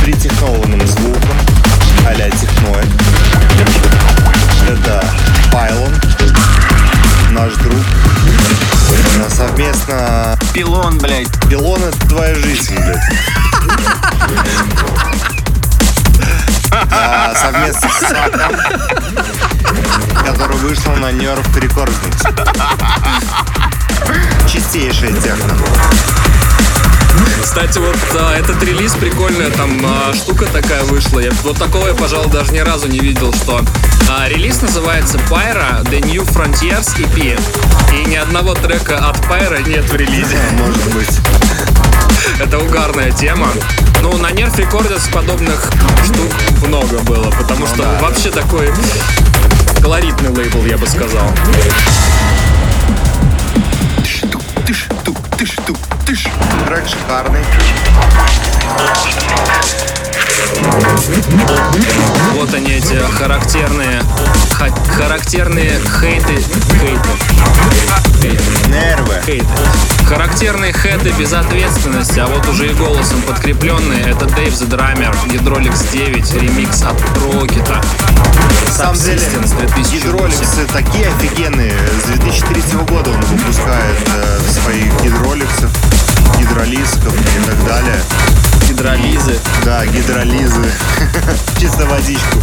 [0.04, 1.38] притехнованным звуком
[2.08, 2.90] а-ля техноид.
[4.70, 5.04] Это
[5.52, 5.94] Пайлон,
[7.32, 7.76] наш друг.
[8.90, 11.28] Э, Совместно Пилон, блядь.
[11.50, 13.02] Пилон это твоя жизнь, блядь.
[16.92, 18.56] А, совместно с Саком,
[20.26, 22.22] который вышел на Nerf Recordings.
[24.52, 25.54] Чистейшая техно.
[27.42, 31.20] Кстати, вот а, этот релиз прикольная, там а, штука такая вышла.
[31.20, 33.62] Я, вот такого я, пожалуй, даже ни разу не видел, что
[34.10, 37.40] а, релиз называется Pyra The New Frontiers EP.
[37.94, 40.38] И ни одного трека от Pyra нет в релизе.
[40.60, 41.20] Может быть.
[42.40, 43.50] Это угарная тема.
[44.02, 45.72] Ну, на Nerf Recordings подобных
[46.06, 48.00] штук много было, потому что да.
[48.02, 48.72] вообще такой
[49.82, 51.30] колоритный лейбл, я бы сказал.
[56.06, 56.26] Тыш.
[56.66, 57.44] Трек шикарный.
[62.34, 64.02] Вот они эти характерные
[64.52, 66.36] ха- характерные хейты
[66.80, 67.10] хейты
[68.22, 69.16] хейты Нервы.
[69.26, 69.46] хейты.
[70.08, 75.92] Характерные хеты без ответственности, а вот уже и голосом подкрепленные, это Дэйв the Drummer, Hydraulics
[75.92, 77.82] 9, ремикс от Прокита.
[78.68, 80.00] На самом деле, Subsistence 2008.
[80.00, 81.74] гидроликсы такие офигенные.
[82.04, 85.70] С 2003 года он выпускает э, своих гидроликсов,
[86.40, 88.00] гидролисков и так далее.
[88.78, 89.40] Гидролизы.
[89.66, 90.72] Да, гидролизы.
[91.60, 92.38] Чисто водичку.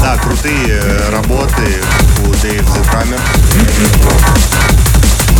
[0.00, 1.82] Да, крутые э, работы
[2.24, 2.64] у Дэйв.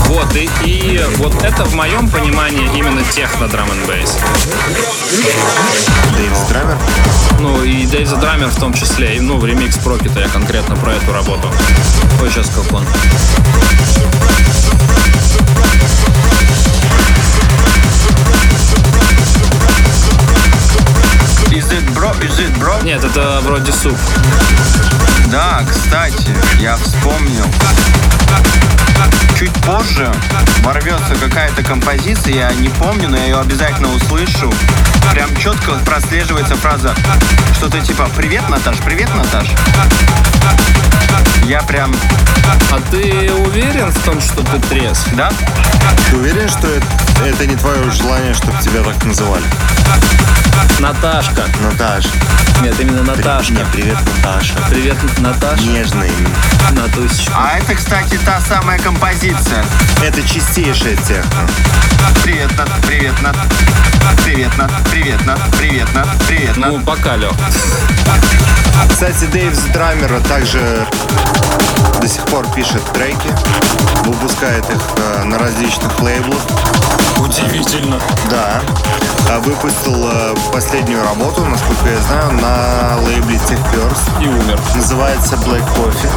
[0.04, 4.18] Вот, и, и вот это в моем понимании именно техно драм н бейс.
[6.18, 6.76] Дэйв Drummer.
[7.38, 10.92] Ну и Дэйв Drummer в том числе, и, ну в ремикс Прокита я конкретно про
[10.92, 11.50] эту работу.
[12.20, 12.84] Ой, сейчас как он.
[21.72, 22.10] It bro?
[22.22, 22.82] Is it bro?
[22.84, 23.96] Нет, это вроде суп.
[25.30, 27.46] Да, кстати, я вспомнил.
[29.38, 30.12] Чуть позже
[30.62, 34.52] ворвется какая-то композиция, я не помню, но я ее обязательно услышу.
[35.12, 36.94] Прям четко прослеживается фраза
[37.54, 39.48] что-то типа «Привет, Наташ, привет, Наташ».
[41.44, 41.92] Я прям,
[42.70, 45.08] А ты уверен в том, что ты трезв?
[45.14, 45.30] да?
[46.08, 46.86] Ты уверен, что это,
[47.26, 49.44] это не твое желание, чтобы тебя так называли?
[50.78, 51.44] Наташка.
[51.62, 52.06] Наташ.
[52.62, 53.52] Нет, именно Наташка.
[53.52, 54.54] Не, привет, Наташа.
[54.68, 55.62] Привет, Наташа.
[55.62, 56.28] Именно.
[56.72, 57.32] Натусечка.
[57.36, 59.64] А это, кстати, та самая композиция.
[60.02, 61.48] Это чистейшая техно.
[62.22, 63.36] Привет, Нат, привет, Нат.
[64.24, 66.70] Привет, Нат, привет, Нат, привет, Нат, привет, Нат.
[66.70, 67.34] Ну, пока, Лёх.
[68.88, 70.86] Кстати, Дэйв Drummer также
[72.00, 73.28] до сих пор пишет треки,
[74.04, 76.40] выпускает их э, на различных лейблах.
[77.18, 77.98] Удивительно.
[78.30, 78.60] Да.
[79.28, 84.22] А Выпустил э, последнюю работу, насколько я знаю, на лейбле Tech First.
[84.22, 84.58] И умер.
[84.74, 86.10] Называется Black Coffee.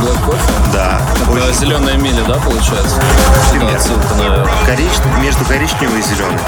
[0.00, 0.38] Black кофе?
[0.72, 1.00] Да.
[1.22, 3.00] Это Очень зеленая миля, да, получается?
[3.50, 3.76] Примерно.
[3.76, 4.52] отсылка, наверное.
[4.66, 6.38] корич- между коричневой и зеленой.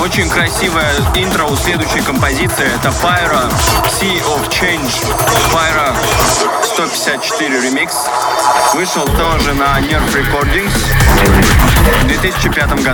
[0.00, 2.66] Очень красивое интро у следующей композиции.
[2.76, 3.52] Это Pyro
[4.00, 5.04] Sea of Change.
[5.52, 5.94] Pyro
[6.74, 7.94] 154 ремикс.
[8.74, 10.72] Вышел тоже на Nerf Recordings
[12.02, 12.91] в 2005 году.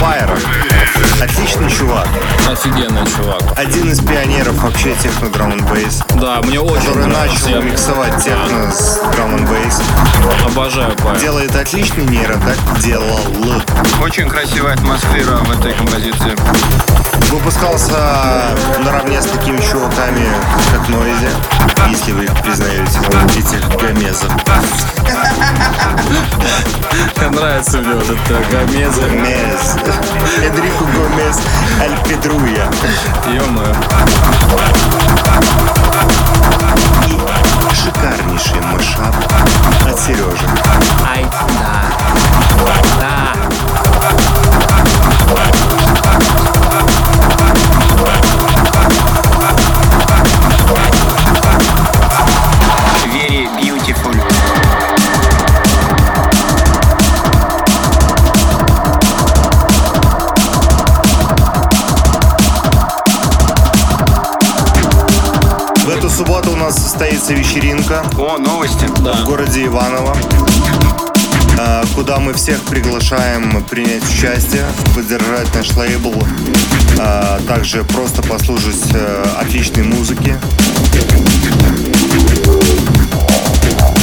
[0.00, 0.38] Fire.
[1.22, 2.08] Отличный чувак.
[2.50, 3.40] Офигенный чувак.
[3.56, 6.00] Один из пионеров вообще техно драм н бейс.
[6.20, 7.44] Да, мне очень Который нравится.
[7.48, 9.80] начал Я миксовать техно с драм н бейс.
[10.44, 11.20] обожаю Пай.
[11.20, 13.20] Делает отличный нейро, так делал.
[14.02, 16.36] Очень красивая атмосфера в этой композиции
[17.32, 17.96] выпускался
[18.84, 20.26] наравне с такими чуваками,
[20.70, 21.30] как Нойзи,
[21.88, 22.98] если вы их признаете,
[23.38, 24.30] этих гомезов.
[27.30, 29.00] Нравится мне вот это Гомеза.
[29.02, 29.76] Гомез.
[30.42, 31.40] Эдрико Гомез
[31.80, 32.70] Альпедруя.
[33.32, 33.74] Ё-моё.
[37.74, 39.14] шикарнейший мышап
[39.86, 40.46] от Сережи.
[41.10, 41.26] Ай,
[41.58, 41.82] да.
[43.00, 43.32] Да.
[67.32, 68.84] Состоится вечеринка О, новости.
[68.86, 70.16] в городе Иваново,
[71.58, 74.64] э, куда мы всех приглашаем принять участие,
[74.94, 76.14] поддержать наш лейбл,
[76.98, 80.36] э, также просто послушать э, отличной музыки.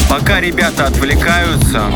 [0.09, 1.91] Пока ребята отвлекаются,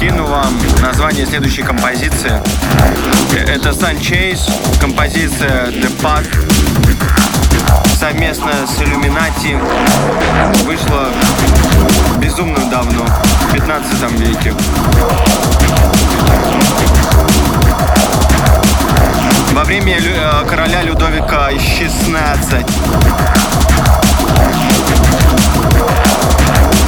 [0.00, 2.40] кину вам название следующей композиции.
[3.32, 6.26] Э, Это Sun Chase, композиция The Path.
[8.02, 9.56] Совместно с Illuminati
[10.64, 11.06] вышла
[12.18, 14.52] безумно давно, в 15 веке.
[19.52, 22.68] Во время э, короля Людовика XVI.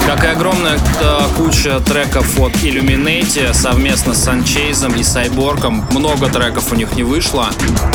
[0.09, 5.87] Как и огромная э, куча треков от Illuminati совместно с Санчейзом и Сайборгом.
[5.93, 7.51] Много треков у них не вышло.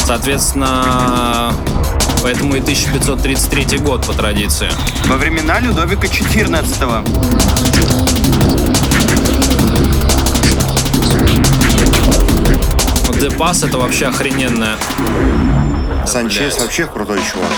[0.06, 1.54] Соответственно,
[2.22, 4.70] поэтому и 1533 год по традиции.
[5.06, 7.06] Во времена Людовика XIV.
[13.08, 14.78] Вот The Pass это вообще охрененная.
[16.06, 16.62] Санчес блядь.
[16.62, 17.52] вообще крутой чувак.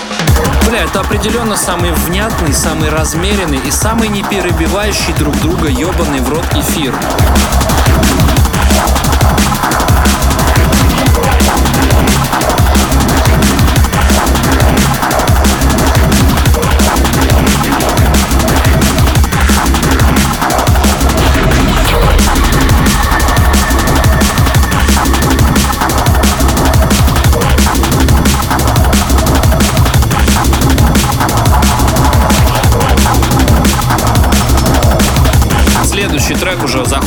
[0.68, 6.28] Бля, это определенно самый внятный, самый размеренный и самый не перебивающий друг друга ебаный в
[6.28, 6.94] рот эфир.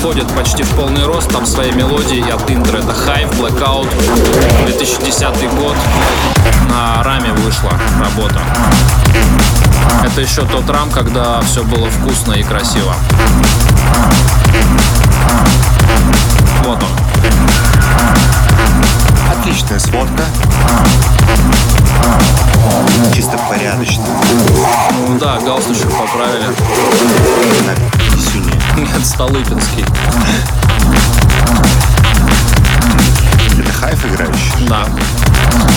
[0.06, 2.78] Заходит почти в полный рост, там своей мелодией от интро.
[2.78, 3.90] Это Hive, Blackout,
[4.68, 5.76] 2010 год.
[6.70, 8.40] На раме вышла работа.
[10.06, 12.94] Это еще тот рам, когда все было вкусно и красиво.
[16.64, 16.90] Вот он.
[19.40, 20.24] Отличная сводка.
[23.12, 24.06] Чисто порядочно.
[25.08, 26.46] Ну да, галстучек поправили.
[28.76, 29.86] Нет, Столыпинский.
[33.58, 34.68] Это хайф играющий?
[34.68, 34.86] Да.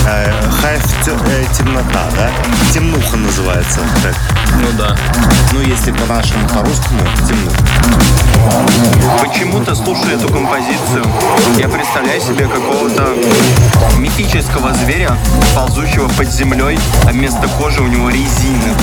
[0.07, 2.31] Э, хайф те- э, темнота, да?
[2.73, 4.17] Темнуха называется трек.
[4.55, 4.97] Ну да.
[5.53, 7.57] Ну, если по-нашему, по-русскому, темнуха.
[9.21, 11.05] Почему-то, слушая эту композицию,
[11.57, 13.15] я представляю себе какого-то
[13.99, 15.17] мифического зверя,
[15.55, 18.75] ползущего под землей, а вместо кожи у него резина.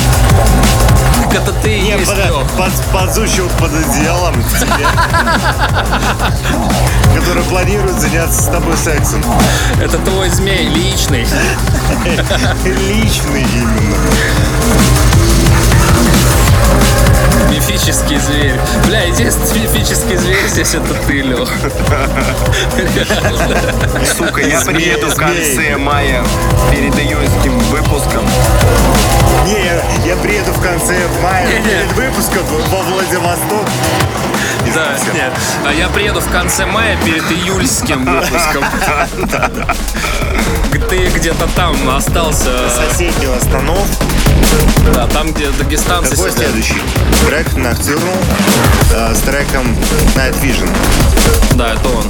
[1.23, 4.35] Так это ты и Не, есть, под, под, подзущего под одеялом
[7.15, 9.23] который планирует заняться с тобой сексом.
[9.81, 11.25] Это твой змей личный.
[12.05, 13.97] Личный именно.
[17.49, 18.59] Мифический зверь.
[18.85, 21.49] Бля, единственный мифический зверь здесь это ты, Лех.
[24.17, 26.23] Сука, я приеду в конце мая
[26.71, 28.23] перед июньским выпуском.
[29.45, 33.65] Не, я, я приеду в конце мая перед выпуском во Владивосток.
[34.75, 35.31] Да, нет.
[35.65, 38.63] А я приеду в конце мая перед июльским выпуском.
[40.89, 42.69] Ты где-то там остался.
[42.69, 44.05] Соседнюю остановку.
[44.93, 46.45] Да, там, где дагестанцы Какой сидят.
[46.45, 46.81] следующий?
[47.27, 48.17] Трек Nocturnal
[48.91, 49.75] э, с треком
[50.15, 50.69] Night Vision.
[51.53, 52.03] Да, это он.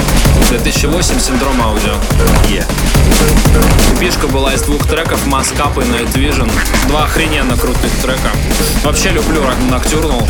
[0.50, 1.94] 2008 синдром аудио.
[2.50, 2.66] Е.
[4.00, 6.52] Пишка была из двух треков Маскап и Night Vision.
[6.88, 8.30] Два охрененно крутых трека.
[8.84, 10.28] Вообще люблю Nocturnal.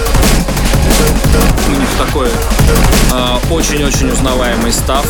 [1.67, 5.05] У них такой э, очень-очень узнаваемый став.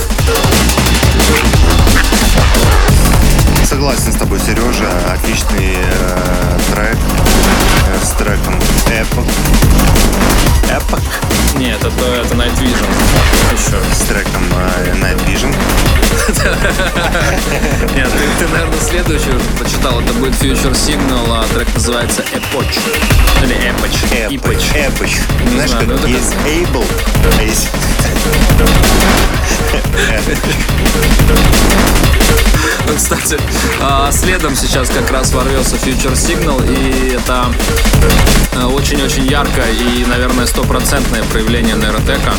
[3.67, 4.87] Согласен с тобой, Сережа.
[5.11, 6.97] Отличный э, трек
[7.87, 9.27] э, с треком Epoch.
[10.69, 11.01] Epoch
[11.57, 12.87] Нет, это, это Night Vision.
[13.51, 13.77] Еще.
[13.91, 14.07] с
[17.95, 19.99] Нет, ты, ты, наверное, следующую уже прочитал.
[19.99, 22.65] Это будет Future Signal, а трек называется Epoch.
[23.43, 23.91] Или Epoch.
[24.29, 24.63] Epoch.
[24.73, 25.09] Epoch.
[25.51, 26.85] Знаешь, знаю, как есть Able,
[27.39, 27.69] а есть...
[32.87, 33.37] Ну, кстати,
[34.11, 37.45] следом сейчас как раз ворвется Future Signal, и это
[38.55, 42.33] а, очень-очень яркое и, наверное, стопроцентное проявление нейротека.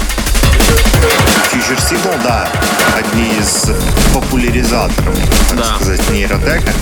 [1.53, 2.49] Future Signal, да,
[2.97, 3.71] одни из
[4.15, 5.15] популяризаторов,
[5.49, 5.77] так Да.
[5.77, 6.73] сказать, нейротека.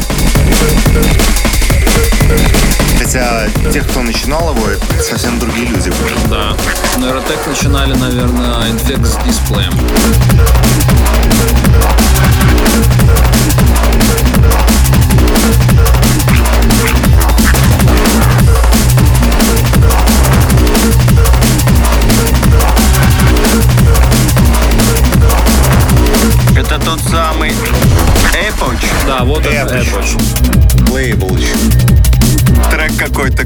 [2.98, 6.16] Хотя те, кто начинал его, это совсем другие люди были.
[6.28, 6.56] Да.
[6.98, 9.72] Нейротек начинали, наверное, Infect с дисплеем.
[26.56, 28.78] Это тот самый Эпоч?
[29.08, 30.14] Да, вот это Эпоч.
[30.92, 31.42] Лейблч.
[32.70, 33.44] Трек какой-то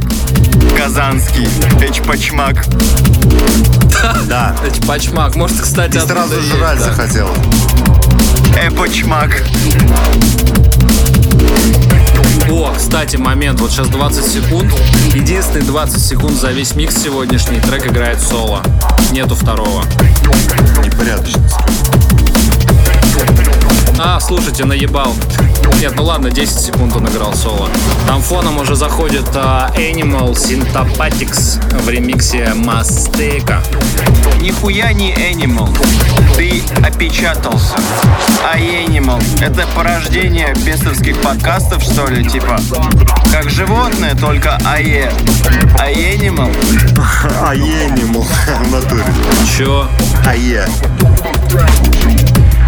[0.76, 1.48] казанский.
[1.80, 2.66] Эчпачмак.
[4.26, 4.54] Да.
[4.66, 5.36] Эчпачмак.
[5.36, 7.30] Может, кстати, Ты сразу жрать захотел.
[8.62, 9.42] Эпочмак.
[12.50, 14.70] О, кстати, момент, вот сейчас 20 секунд.
[15.14, 18.62] Единственный 20 секунд за весь микс сегодняшний трек играет соло.
[19.12, 19.84] Нету второго.
[20.84, 21.56] Непорядочность.
[24.00, 25.14] А, слушайте, наебал.
[25.80, 27.68] Нет, ну ладно, 10 секунд он играл соло.
[28.06, 33.62] Там фоном уже заходит а, Animal Syntopatics в ремиксе Мастека.
[34.40, 35.76] Нихуя не Animal.
[36.36, 37.74] Ты опечатался.
[38.44, 42.24] А Animal— это порождение бестовских подкастов, что ли?
[42.24, 42.60] Типа,
[43.32, 45.12] как животное, только АЕ.
[45.78, 46.54] А Animal?
[47.40, 48.26] А Animal
[48.64, 49.04] в натуре.
[49.56, 49.88] Чё?
[50.24, 50.68] АЕ.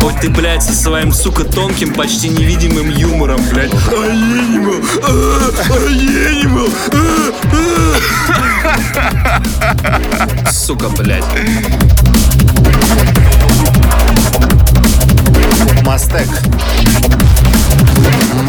[0.01, 3.73] Хоть ты, блядь, со своим, сука, тонким, почти невидимым юмором, блядь.
[3.73, 4.81] Аэнимал!
[5.71, 6.69] Аэнимал!
[10.51, 11.25] Сука, блядь.
[15.85, 16.29] Мастек.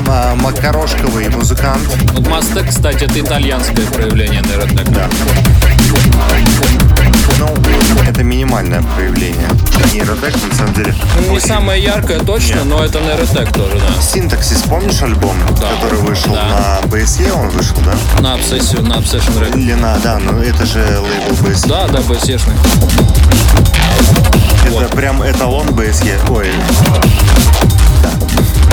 [0.08, 1.82] А, Макарошковый музыкант.
[2.14, 4.91] Вот Мастек, кстати, это итальянское проявление нейротека.
[4.91, 5.10] Да.
[7.42, 9.48] Ну, это минимальное проявление.
[9.92, 10.94] Нейротек, на самом деле.
[11.30, 14.02] Не самое яркое точно, но это нейротек тоже, да.
[14.02, 15.68] Синтаксис, помнишь альбом, Да.
[15.76, 16.80] который вышел Да.
[16.84, 18.22] на BSE, он вышел, да?
[18.22, 19.58] На обсессию, на Obsession Records.
[19.60, 21.68] Или на, да, ну это же лейбл BSE.
[21.68, 22.54] Да, да, BSE-шный.
[24.66, 24.92] Это вот.
[24.92, 26.20] прям эталон BSE.
[26.30, 26.52] Ой,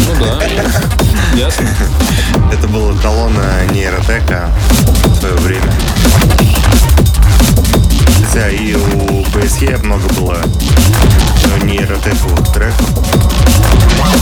[0.07, 0.41] Ну да.
[1.37, 1.69] Ясно.
[2.53, 4.51] это был эталон э, нейротека
[5.05, 5.73] в свое время.
[8.31, 10.37] Хотя и у BSE много было
[11.63, 12.87] нейротековых треков.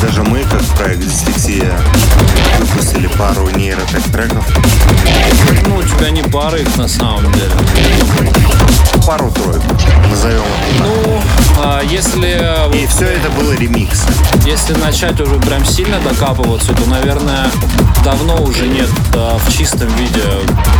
[0.00, 1.76] Даже мы, как проект Дислексия,
[2.60, 4.46] выпустили пару нейротек треков.
[5.66, 7.50] Ну, у тебя не пара их на самом деле.
[9.06, 9.62] Пару-тройку,
[10.10, 10.82] назовем это.
[10.82, 11.20] Ну,
[11.62, 14.02] а если И все это было ремикс.
[14.44, 17.46] Если начать уже прям сильно докапываться, то, наверное,
[18.04, 20.22] давно уже нет а, в чистом виде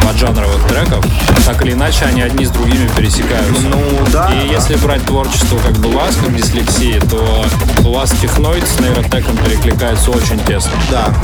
[0.04, 1.04] поджанровых треков.
[1.44, 3.62] Так или иначе, они одни с другими пересекаются.
[3.62, 3.80] Ну,
[4.12, 4.54] да, И да.
[4.54, 7.44] если брать творчество как бы вас, как дислексии, то
[7.84, 10.72] у вас техноид с нейротеком перекликается очень тесно.
[10.90, 11.14] Да.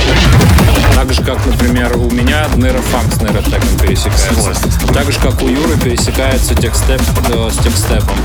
[0.95, 4.33] Так же, как, например, у меня нейрофанк с нейротеком пересекается.
[4.33, 4.93] Согласен.
[4.93, 8.15] Так же, как у Юры пересекается текстеп э, с текстепом.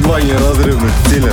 [0.00, 1.32] Два неразрывных стиля.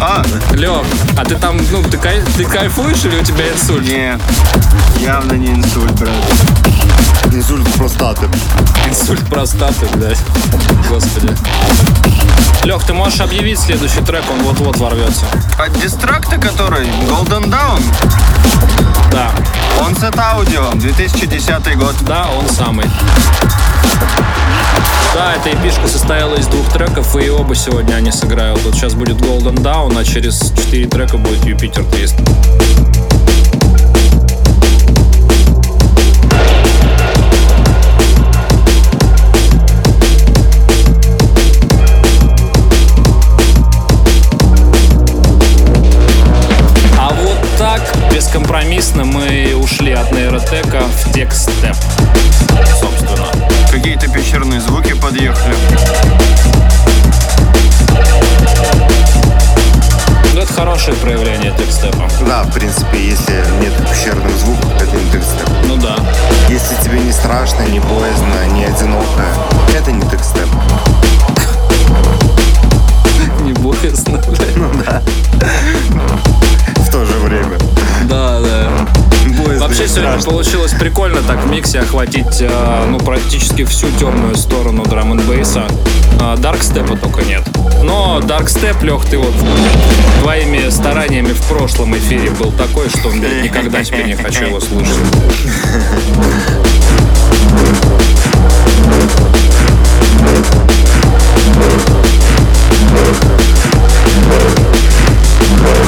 [0.00, 3.86] А, Лёв, а ты там, ну, ты, кай- ты кайфуешь или у тебя инсульт?
[3.86, 4.18] не,
[5.00, 6.71] явно не инсульт, брат.
[7.32, 8.28] Инсульт простаты.
[8.88, 10.18] Инсульт простаты, блядь.
[10.88, 11.34] Господи.
[12.64, 15.24] Лех, ты можешь объявить следующий трек, он вот-вот ворвется.
[15.58, 16.86] От а дистракта, который?
[17.08, 17.82] Golden Down?
[19.10, 19.32] Да.
[19.80, 21.94] Он с аудио, 2010 год.
[22.02, 22.86] Да, он самый.
[25.14, 28.62] Да, эта эпишка состояла из двух треков, и оба сегодня они сыграют.
[28.64, 32.91] Вот сейчас будет Golden Down, а через четыре трека будет Юпитер 300.
[48.82, 51.76] Бескомпромиссно мы ушли от нейротека в текст-степ.
[52.80, 53.28] Собственно.
[53.70, 55.54] Какие-то пещерные звуки подъехали.
[60.34, 62.08] Ну, это хорошее проявление текстепа.
[62.26, 65.48] Да, в принципе, если нет пещерных звуков, это не текстеп.
[65.66, 65.96] Ну да.
[66.48, 69.24] Если тебе не страшно, не боязно, не одиноко,
[69.76, 70.48] это не текстеп.
[73.42, 75.02] Не боязно, блядь.
[76.76, 77.58] В то же время.
[78.04, 78.61] Да, да.
[79.62, 80.30] Вообще сегодня страшно.
[80.32, 85.68] получилось прикольно так в миксе охватить э, ну, практически всю темную сторону драм н бейса.
[86.38, 87.42] Даркстепа только нет.
[87.84, 89.32] Но Даркстеп, Лех, ты вот
[90.20, 94.96] твоими стараниями в прошлом эфире был такой, что блядь, никогда теперь не хочу его слушать.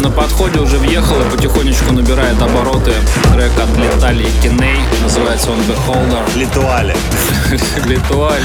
[0.05, 2.93] На подходе уже въехал и потихонечку набирает обороты
[3.33, 4.79] трек от Летали Киней.
[5.03, 6.23] Называется он Beholder.
[6.39, 6.95] Литуале.
[7.87, 8.43] Литуаль.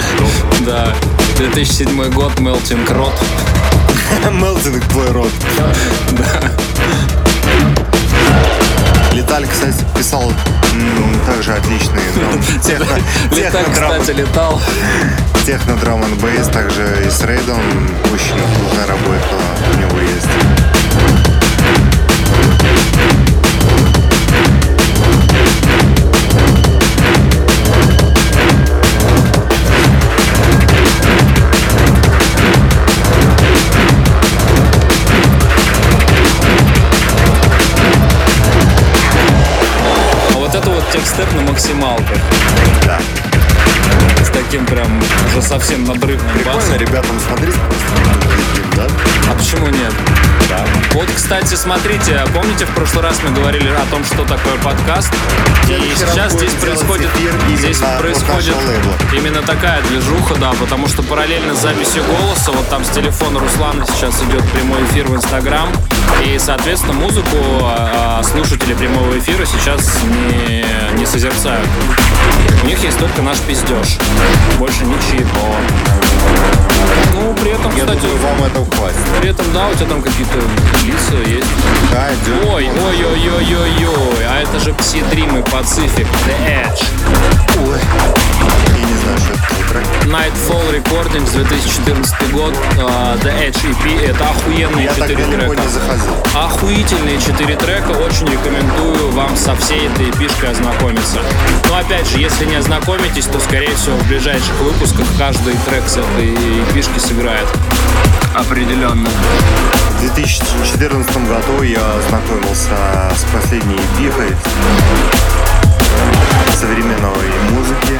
[0.62, 0.94] Да.
[1.38, 3.14] 2007 год, Melting Rot.
[4.32, 5.32] Мелтинг твой рот.
[9.12, 10.32] Леталь, кстати, писал
[10.74, 12.42] м, также отличные драм.
[12.64, 12.86] Техно,
[13.36, 14.62] Леталь, кстати, летал.
[15.46, 17.60] техно-драм н бейс, также и с рейдом
[18.14, 19.36] очень крутая работа
[19.74, 20.28] у него есть.
[44.50, 44.88] Таким прям
[45.28, 46.78] уже совсем надрывным Прикольно басом.
[46.78, 47.54] ребятам смотреть.
[48.76, 48.88] Да?
[49.30, 49.94] А почему нет?
[50.50, 50.66] Да.
[50.94, 55.14] Вот, кстати, смотрите, помните, в прошлый раз мы говорили о том, что такое подкаст?
[55.66, 58.56] И следующий раз сейчас здесь происходит, именно здесь происходит
[59.14, 63.86] именно такая движуха, да, потому что параллельно с записью голоса, вот там с телефона Руслана
[63.86, 65.70] сейчас идет прямой эфир в Инстаграм,
[66.26, 70.00] и, соответственно, музыку а, а, слушатели прямого эфира сейчас
[70.30, 70.66] не,
[70.98, 71.68] не созерцают.
[72.64, 73.98] У них есть только наш пиздеж,
[74.58, 75.56] больше ничего.
[77.14, 78.98] Ну, при этом, Я кстати, думаю, вам этого хватит.
[79.20, 80.38] при этом, да, у тебя там какие-то
[80.86, 81.48] лица есть.
[81.92, 82.08] Да.
[82.54, 86.84] Ой, ой, ой, ой, ой, ой, а это же Psy-Dream и Pacific, The Edge.
[87.68, 87.80] Ой.
[88.70, 89.84] Я не знаю, что это трек.
[90.06, 95.62] Nightfall Recordings, 2014 год, а, The Edge EP, это охуенные Я так 4 далеко трека.
[95.62, 96.14] не заходил.
[96.36, 101.20] Охуительные 4 трека, очень рекомендую вам со всей этой эпишкой ознакомиться.
[101.70, 105.98] Но опять же, если не ознакомитесь, то скорее всего в ближайших выпусках каждый трек с
[106.14, 106.34] этой
[106.64, 107.48] эпишки сыграет.
[108.36, 109.10] Определенно.
[109.98, 112.76] В 2014 году я ознакомился
[113.16, 114.36] с последней эпихой
[116.54, 118.00] современной музыки.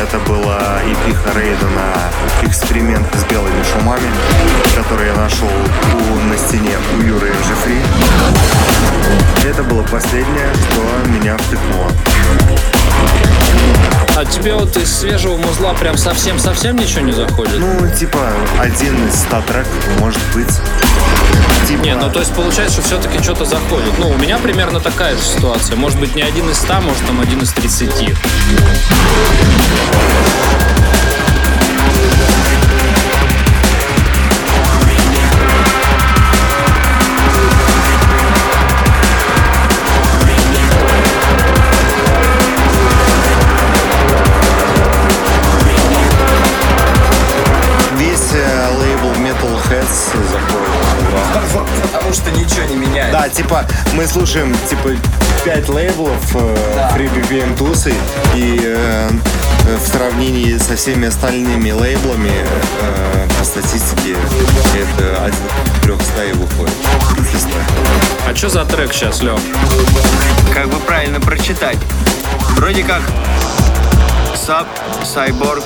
[0.00, 2.10] Это была эпиха Рейдена
[2.42, 4.08] «Эксперимент с белыми шумами»,
[4.76, 7.78] который я нашел у, на стене у Юры Джеффри.
[9.48, 11.90] Это было последнее, что меня втыкнуло.
[14.14, 17.58] А тебе вот из свежего музла прям совсем-совсем ничего не заходит?
[17.58, 18.18] Ну, типа,
[18.60, 20.60] один из ста треков, может быть.
[21.66, 23.98] Типа, Не, ну то есть получается, что все-таки что-то заходит.
[23.98, 25.76] Ну, у меня примерно такая же ситуация.
[25.76, 28.14] Может быть, не один из ста, может, там один из тридцати.
[53.94, 54.90] Мы слушаем, типа,
[55.44, 57.92] пять лейблов э, Free BPM тусы,
[58.34, 59.10] и э,
[59.78, 64.16] в сравнении со всеми остальными лейблами э, по статистике
[64.74, 65.38] это один
[65.76, 66.74] к трех и выходит.
[68.26, 69.38] А что за трек сейчас, Лё?
[70.54, 71.78] Как бы правильно прочитать?
[72.56, 73.02] Вроде как
[74.34, 74.66] Саб,
[75.04, 75.64] Сайборг.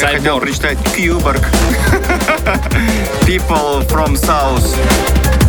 [0.00, 1.40] Я хотел прочитать Кьюборг.
[3.26, 5.41] People from South.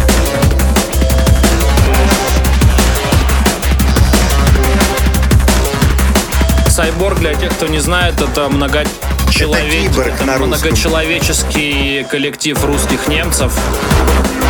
[6.73, 8.83] Сайборг, для тех, кто не знает, это много
[9.29, 10.47] человек- киборг это на русском.
[10.47, 13.53] многочеловеческий коллектив русских немцев.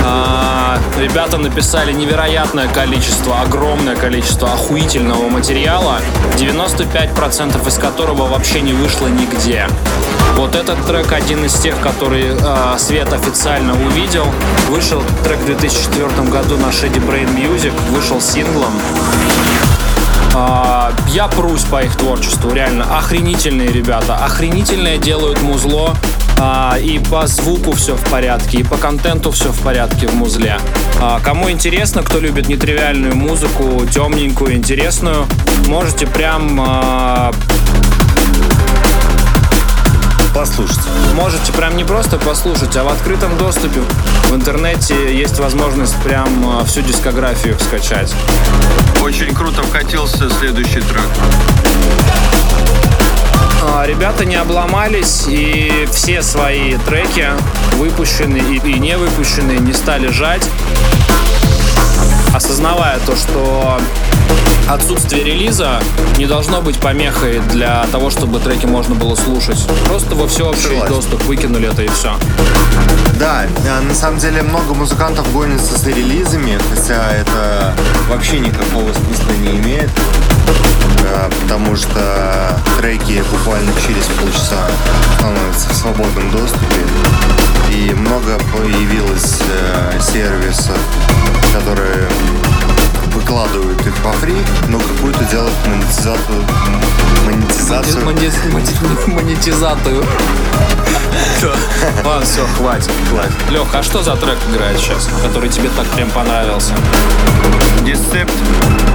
[0.06, 6.00] А, ребята написали невероятное количество, огромное количество охуительного материала,
[6.38, 9.68] 95% из которого вообще не вышло нигде.
[10.38, 14.28] Вот этот трек один из тех, который а, Свет официально увидел.
[14.70, 18.72] Вышел трек в 2004 году на Shady Brain Music, вышел синглом.
[20.34, 22.98] А, я прусь по их творчеству, реально.
[22.98, 24.16] Охренительные ребята.
[24.16, 25.96] Охренительное делают музло.
[26.40, 30.58] А, и по звуку все в порядке, и по контенту все в порядке в музле.
[31.00, 35.28] А, кому интересно, кто любит нетривиальную музыку, темненькую, интересную,
[35.68, 36.60] можете прям
[40.34, 40.82] Послушайте.
[41.14, 43.82] Можете прям не просто послушать, а в открытом доступе
[44.30, 48.14] в интернете есть возможность прям а, всю дискографию скачать.
[49.04, 51.06] Очень круто вкатился следующий трек.
[53.62, 57.28] А, Ребята не обломались, и все свои треки,
[57.74, 60.50] выпущенные и, и не выпущенные, не стали жать,
[62.34, 63.80] осознавая то, что
[64.70, 65.82] отсутствие релиза
[66.18, 69.68] не должно быть помехой для того, чтобы треки можно было слушать.
[69.86, 70.96] Просто во всеобщий Согласен.
[70.96, 72.16] доступ выкинули это и все.
[73.20, 77.74] Да, э, на самом деле много музыкантов гонятся с релизами, хотя это
[78.10, 79.90] вообще никакого смысла не имеет,
[81.04, 84.68] э, потому что треки буквально через полчаса
[85.18, 86.82] становятся в свободном доступе,
[87.72, 90.78] и много появилось э, сервисов,
[91.54, 92.08] которые
[93.14, 94.36] выкладывают их по фри,
[94.70, 96.44] но какую-то делают монетизацию,
[97.26, 98.06] монетизацию
[99.08, 100.04] Монетизатую.
[102.04, 102.92] Ладно, все, хватит.
[103.50, 106.74] Лех, а что за трек играет сейчас, который тебе так прям понравился?
[107.86, 108.32] Decept,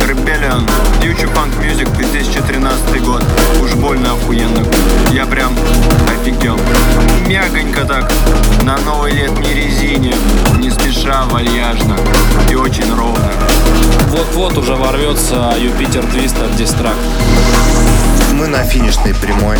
[0.00, 0.68] Rebellion,
[1.00, 3.24] Future Punk Music, 2013 год.
[3.62, 4.64] Уж больно охуенно.
[5.12, 5.54] Я прям
[6.08, 6.58] офигел.
[7.26, 8.10] Мягонько так,
[8.62, 10.14] на новой летней резине,
[10.56, 11.96] не спеша, вальяжно
[12.50, 13.30] и очень ровно.
[14.08, 16.96] Вот-вот уже ворвется Юпитер Твист от Дистрак.
[18.32, 19.58] Мы на финишной прямой.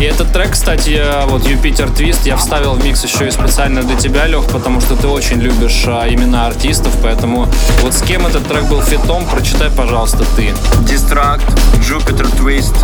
[0.00, 3.82] И этот трек, кстати, я- вот Юпитер Твист, я вставил в микс еще и специально
[3.82, 7.48] для тебя, Лех, потому что ты очень любишь а, имена артистов, поэтому
[7.82, 10.54] вот с кем этот трек был фитом, прочитай, пожалуйста, ты.
[10.82, 11.44] Дистракт,
[11.80, 12.76] Jupiter Twist,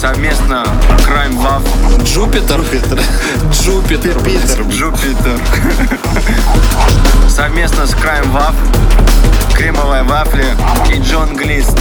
[0.00, 0.64] совместно
[1.08, 2.60] Crime Wave, Джупитер?
[3.52, 4.14] Джупитер.
[4.24, 4.60] Питер.
[4.60, 5.40] Jupiter.
[7.28, 8.54] Совместно с Crime Wave,
[9.54, 10.44] Кремовая вафля
[10.88, 11.76] и Джон Глист.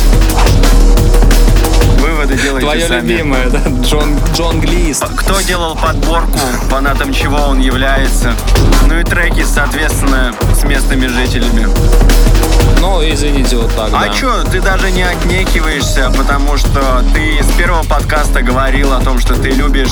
[2.00, 3.08] Выводы делайте Твое сами.
[3.12, 3.60] любимое, да?
[3.82, 5.04] Джон, Джон Глист.
[5.18, 6.40] Кто делал подборку,
[6.70, 8.34] фанатом чего он является.
[8.88, 11.68] Ну и треки, соответственно, с местными жителями.
[12.80, 14.14] Ну, извините, вот так, А да.
[14.14, 19.34] чё, ты даже не отнекиваешься, потому что ты с первого подкаста говорил о том, что
[19.36, 19.92] ты любишь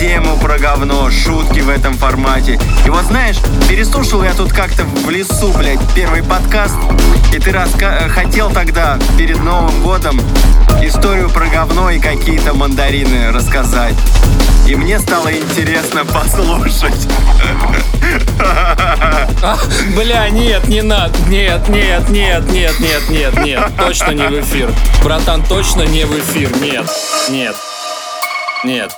[0.00, 2.58] тему про говно, шутки в этом формате.
[2.86, 3.36] И вот знаешь,
[3.68, 6.74] переслушал я тут как-то в лесу, блядь, первый подкаст,
[7.34, 10.18] и ты раска- э, хотел тогда, перед Новым годом,
[10.80, 13.94] историю про говно и какие-то мандарины рассказать.
[14.66, 17.06] И мне стало интересно послушать.
[19.42, 19.58] А,
[19.94, 21.12] бля, нет, не надо.
[21.28, 23.72] Нет, нет, нет, нет, нет, нет, нет.
[23.76, 24.72] Точно не в эфир.
[25.04, 26.50] Братан, точно не в эфир.
[26.58, 26.86] Нет,
[27.28, 27.54] нет,
[28.64, 28.92] нет.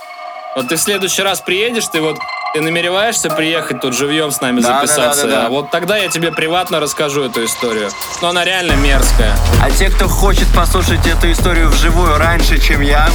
[0.55, 2.17] Вот ты в следующий раз приедешь, ты вот
[2.53, 5.23] ты намереваешься приехать тут живьем с нами Да, да, записаться.
[5.23, 5.49] да, да, да.
[5.49, 7.89] Вот тогда я тебе приватно расскажу эту историю.
[8.21, 9.35] Но она реально мерзкая.
[9.61, 13.09] А те, кто хочет послушать эту историю вживую раньше, чем я,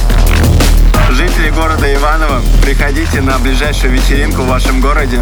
[1.11, 5.21] жители города Иваново, приходите на ближайшую вечеринку в вашем городе,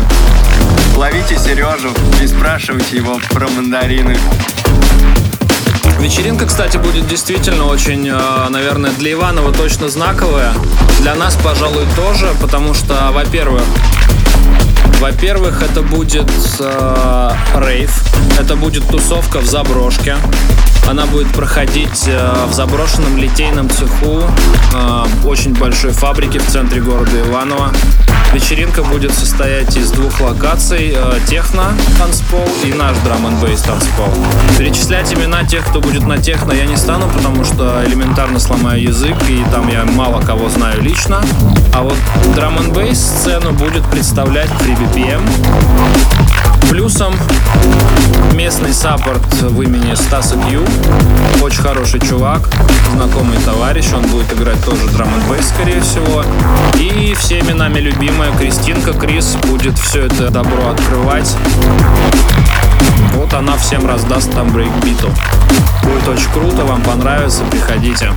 [0.95, 4.17] ловите Сережу и спрашивайте его про мандарины.
[5.99, 10.53] Вечеринка, кстати, будет действительно очень, э, наверное, для Иванова точно знаковая.
[11.01, 13.63] Для нас, пожалуй, тоже, потому что, во-первых,
[15.11, 16.29] во-первых, это будет
[16.59, 18.03] э, рейв,
[18.37, 20.17] это будет тусовка в заброшке.
[20.85, 24.23] Она будет проходить э, в заброшенном литейном цеху
[24.73, 27.71] э, очень большой фабрики в центре города Иваново.
[28.33, 34.13] Вечеринка будет состоять из двух локаций э, техно танцпол и наш драм н танцпол.
[34.57, 39.15] Перечислять имена тех, кто будет на техно, я не стану, потому что элементарно сломаю язык,
[39.29, 41.23] и там я мало кого знаю лично.
[41.77, 41.95] А вот
[42.33, 45.21] драм н бейс сцену будет представлять FreeBPM.
[46.71, 47.13] Плюсом
[48.33, 50.65] местный саппорт в имени Стаса Кью.
[51.43, 52.49] Очень хороший чувак,
[52.93, 53.85] знакомый товарищ.
[53.93, 56.23] Он будет играть тоже драм н бейс, скорее всего.
[56.79, 61.35] И всеми нами любимая Кристинка Крис будет все это добро открывать.
[63.13, 65.09] Вот она всем раздаст там брейкбиту.
[65.83, 68.11] Будет очень круто, вам понравится, приходите.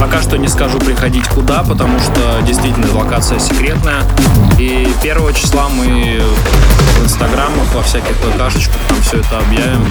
[0.00, 4.02] Пока что не скажу приходить куда, потому что действительно локация секретная.
[4.58, 6.20] И первого числа мы
[6.98, 9.86] в инстаграмах, во всяких ПКшечках там все это объявим.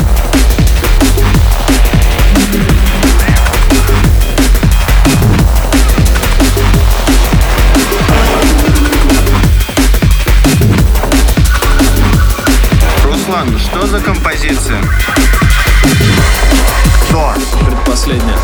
[13.46, 14.82] Руслан, что за композиция?
[17.04, 17.34] Кто?
[17.66, 18.38] Предпоследняя.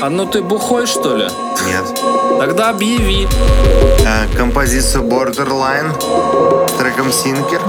[0.00, 1.28] А ну ты бухой, что ли?
[1.66, 1.84] Нет.
[2.38, 3.28] Тогда объяви.
[4.04, 7.62] Э, композицию Borderline с треком Sinker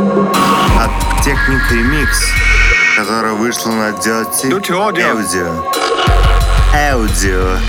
[0.80, 2.08] от Technic Remix,
[2.98, 5.16] которая вышла на Dirty Dirty Audio.
[5.16, 5.64] Audio.
[6.74, 7.60] Audio.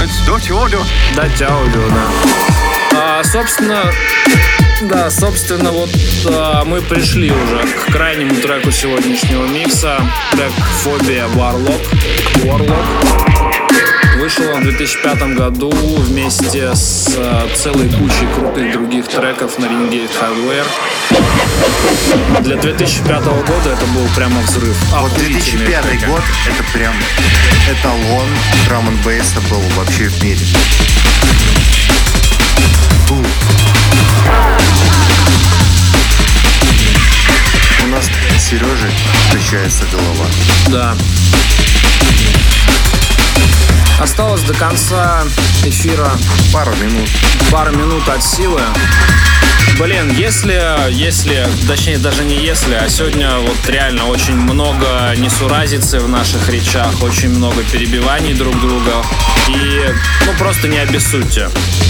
[0.00, 0.80] Это Dirty Audio.
[1.16, 2.40] Дать аудио, да.
[2.92, 3.82] А, собственно,
[4.82, 5.90] да, собственно, вот
[6.26, 10.00] а, мы пришли уже к крайнему треку сегодняшнего микса.
[10.32, 10.52] Трек
[10.82, 11.80] Фобия Warlock.
[12.44, 12.84] Warlock.
[14.18, 20.10] Вышел он в 2005 году вместе с а, целой кучей крутых других треков на Ringate
[20.20, 20.66] Hardware.
[22.42, 24.76] Для 2005 года это был прямо взрыв.
[24.92, 26.04] Вот Охуительные 2005 треки.
[26.06, 26.94] год это прям
[27.70, 28.28] эталон
[28.68, 28.96] драм н
[29.50, 30.40] был вообще в мире.
[33.06, 33.16] Фу.
[37.82, 38.04] У нас
[38.38, 38.90] с Сережей
[39.32, 40.26] качается голова.
[40.68, 40.96] Да.
[44.00, 45.24] Осталось до конца
[45.64, 46.10] эфира
[46.52, 47.08] Пару минут.
[47.50, 48.60] пару минут от силы.
[49.80, 56.08] Блин, если, если, точнее даже не если, а сегодня вот реально очень много несуразицы в
[56.08, 59.02] наших речах, очень много перебиваний друг друга.
[59.48, 59.86] И,
[60.26, 61.48] ну, просто не обессудьте.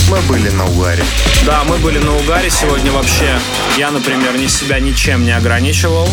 [0.09, 1.03] Мы были на угаре.
[1.45, 3.41] Да, мы были на угаре сегодня вообще.
[3.76, 6.09] Я, например, ни себя ничем не ограничивал.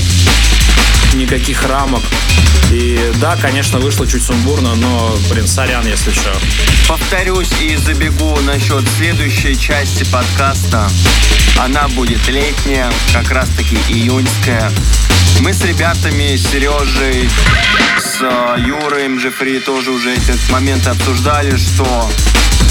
[1.14, 2.02] Никаких рамок.
[2.72, 6.36] И да, конечно, вышло чуть сумбурно, но, блин, сорян, если что.
[6.88, 10.90] Повторюсь и забегу насчет следующей части подкаста.
[11.68, 14.72] Она будет летняя, как раз таки июньская.
[15.42, 17.30] Мы с ребятами, с Сережей,
[17.98, 22.10] с э, Юрой МЖФри тоже уже этот момент обсуждали, что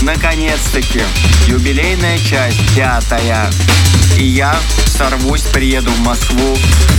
[0.02, 1.02] наконец-таки
[1.46, 3.50] юбилейная часть, пятая.
[4.18, 4.56] И я
[4.86, 6.56] сорвусь, приеду в Москву,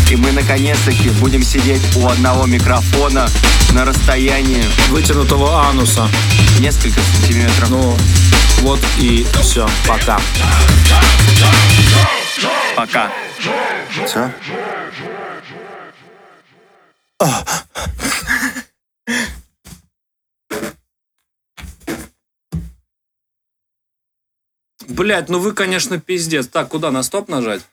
[0.09, 3.27] и мы наконец-таки будем сидеть у одного микрофона
[3.73, 6.07] на расстоянии Вытянутого ануса.
[6.59, 7.69] несколько сантиметров.
[7.69, 7.97] Ну,
[8.61, 9.67] вот и все.
[9.85, 10.19] Пока.
[12.75, 13.11] Пока.
[14.05, 14.31] Все?
[24.87, 26.47] Блять, ну вы, конечно, пиздец.
[26.47, 27.67] Так, куда на стоп нажать?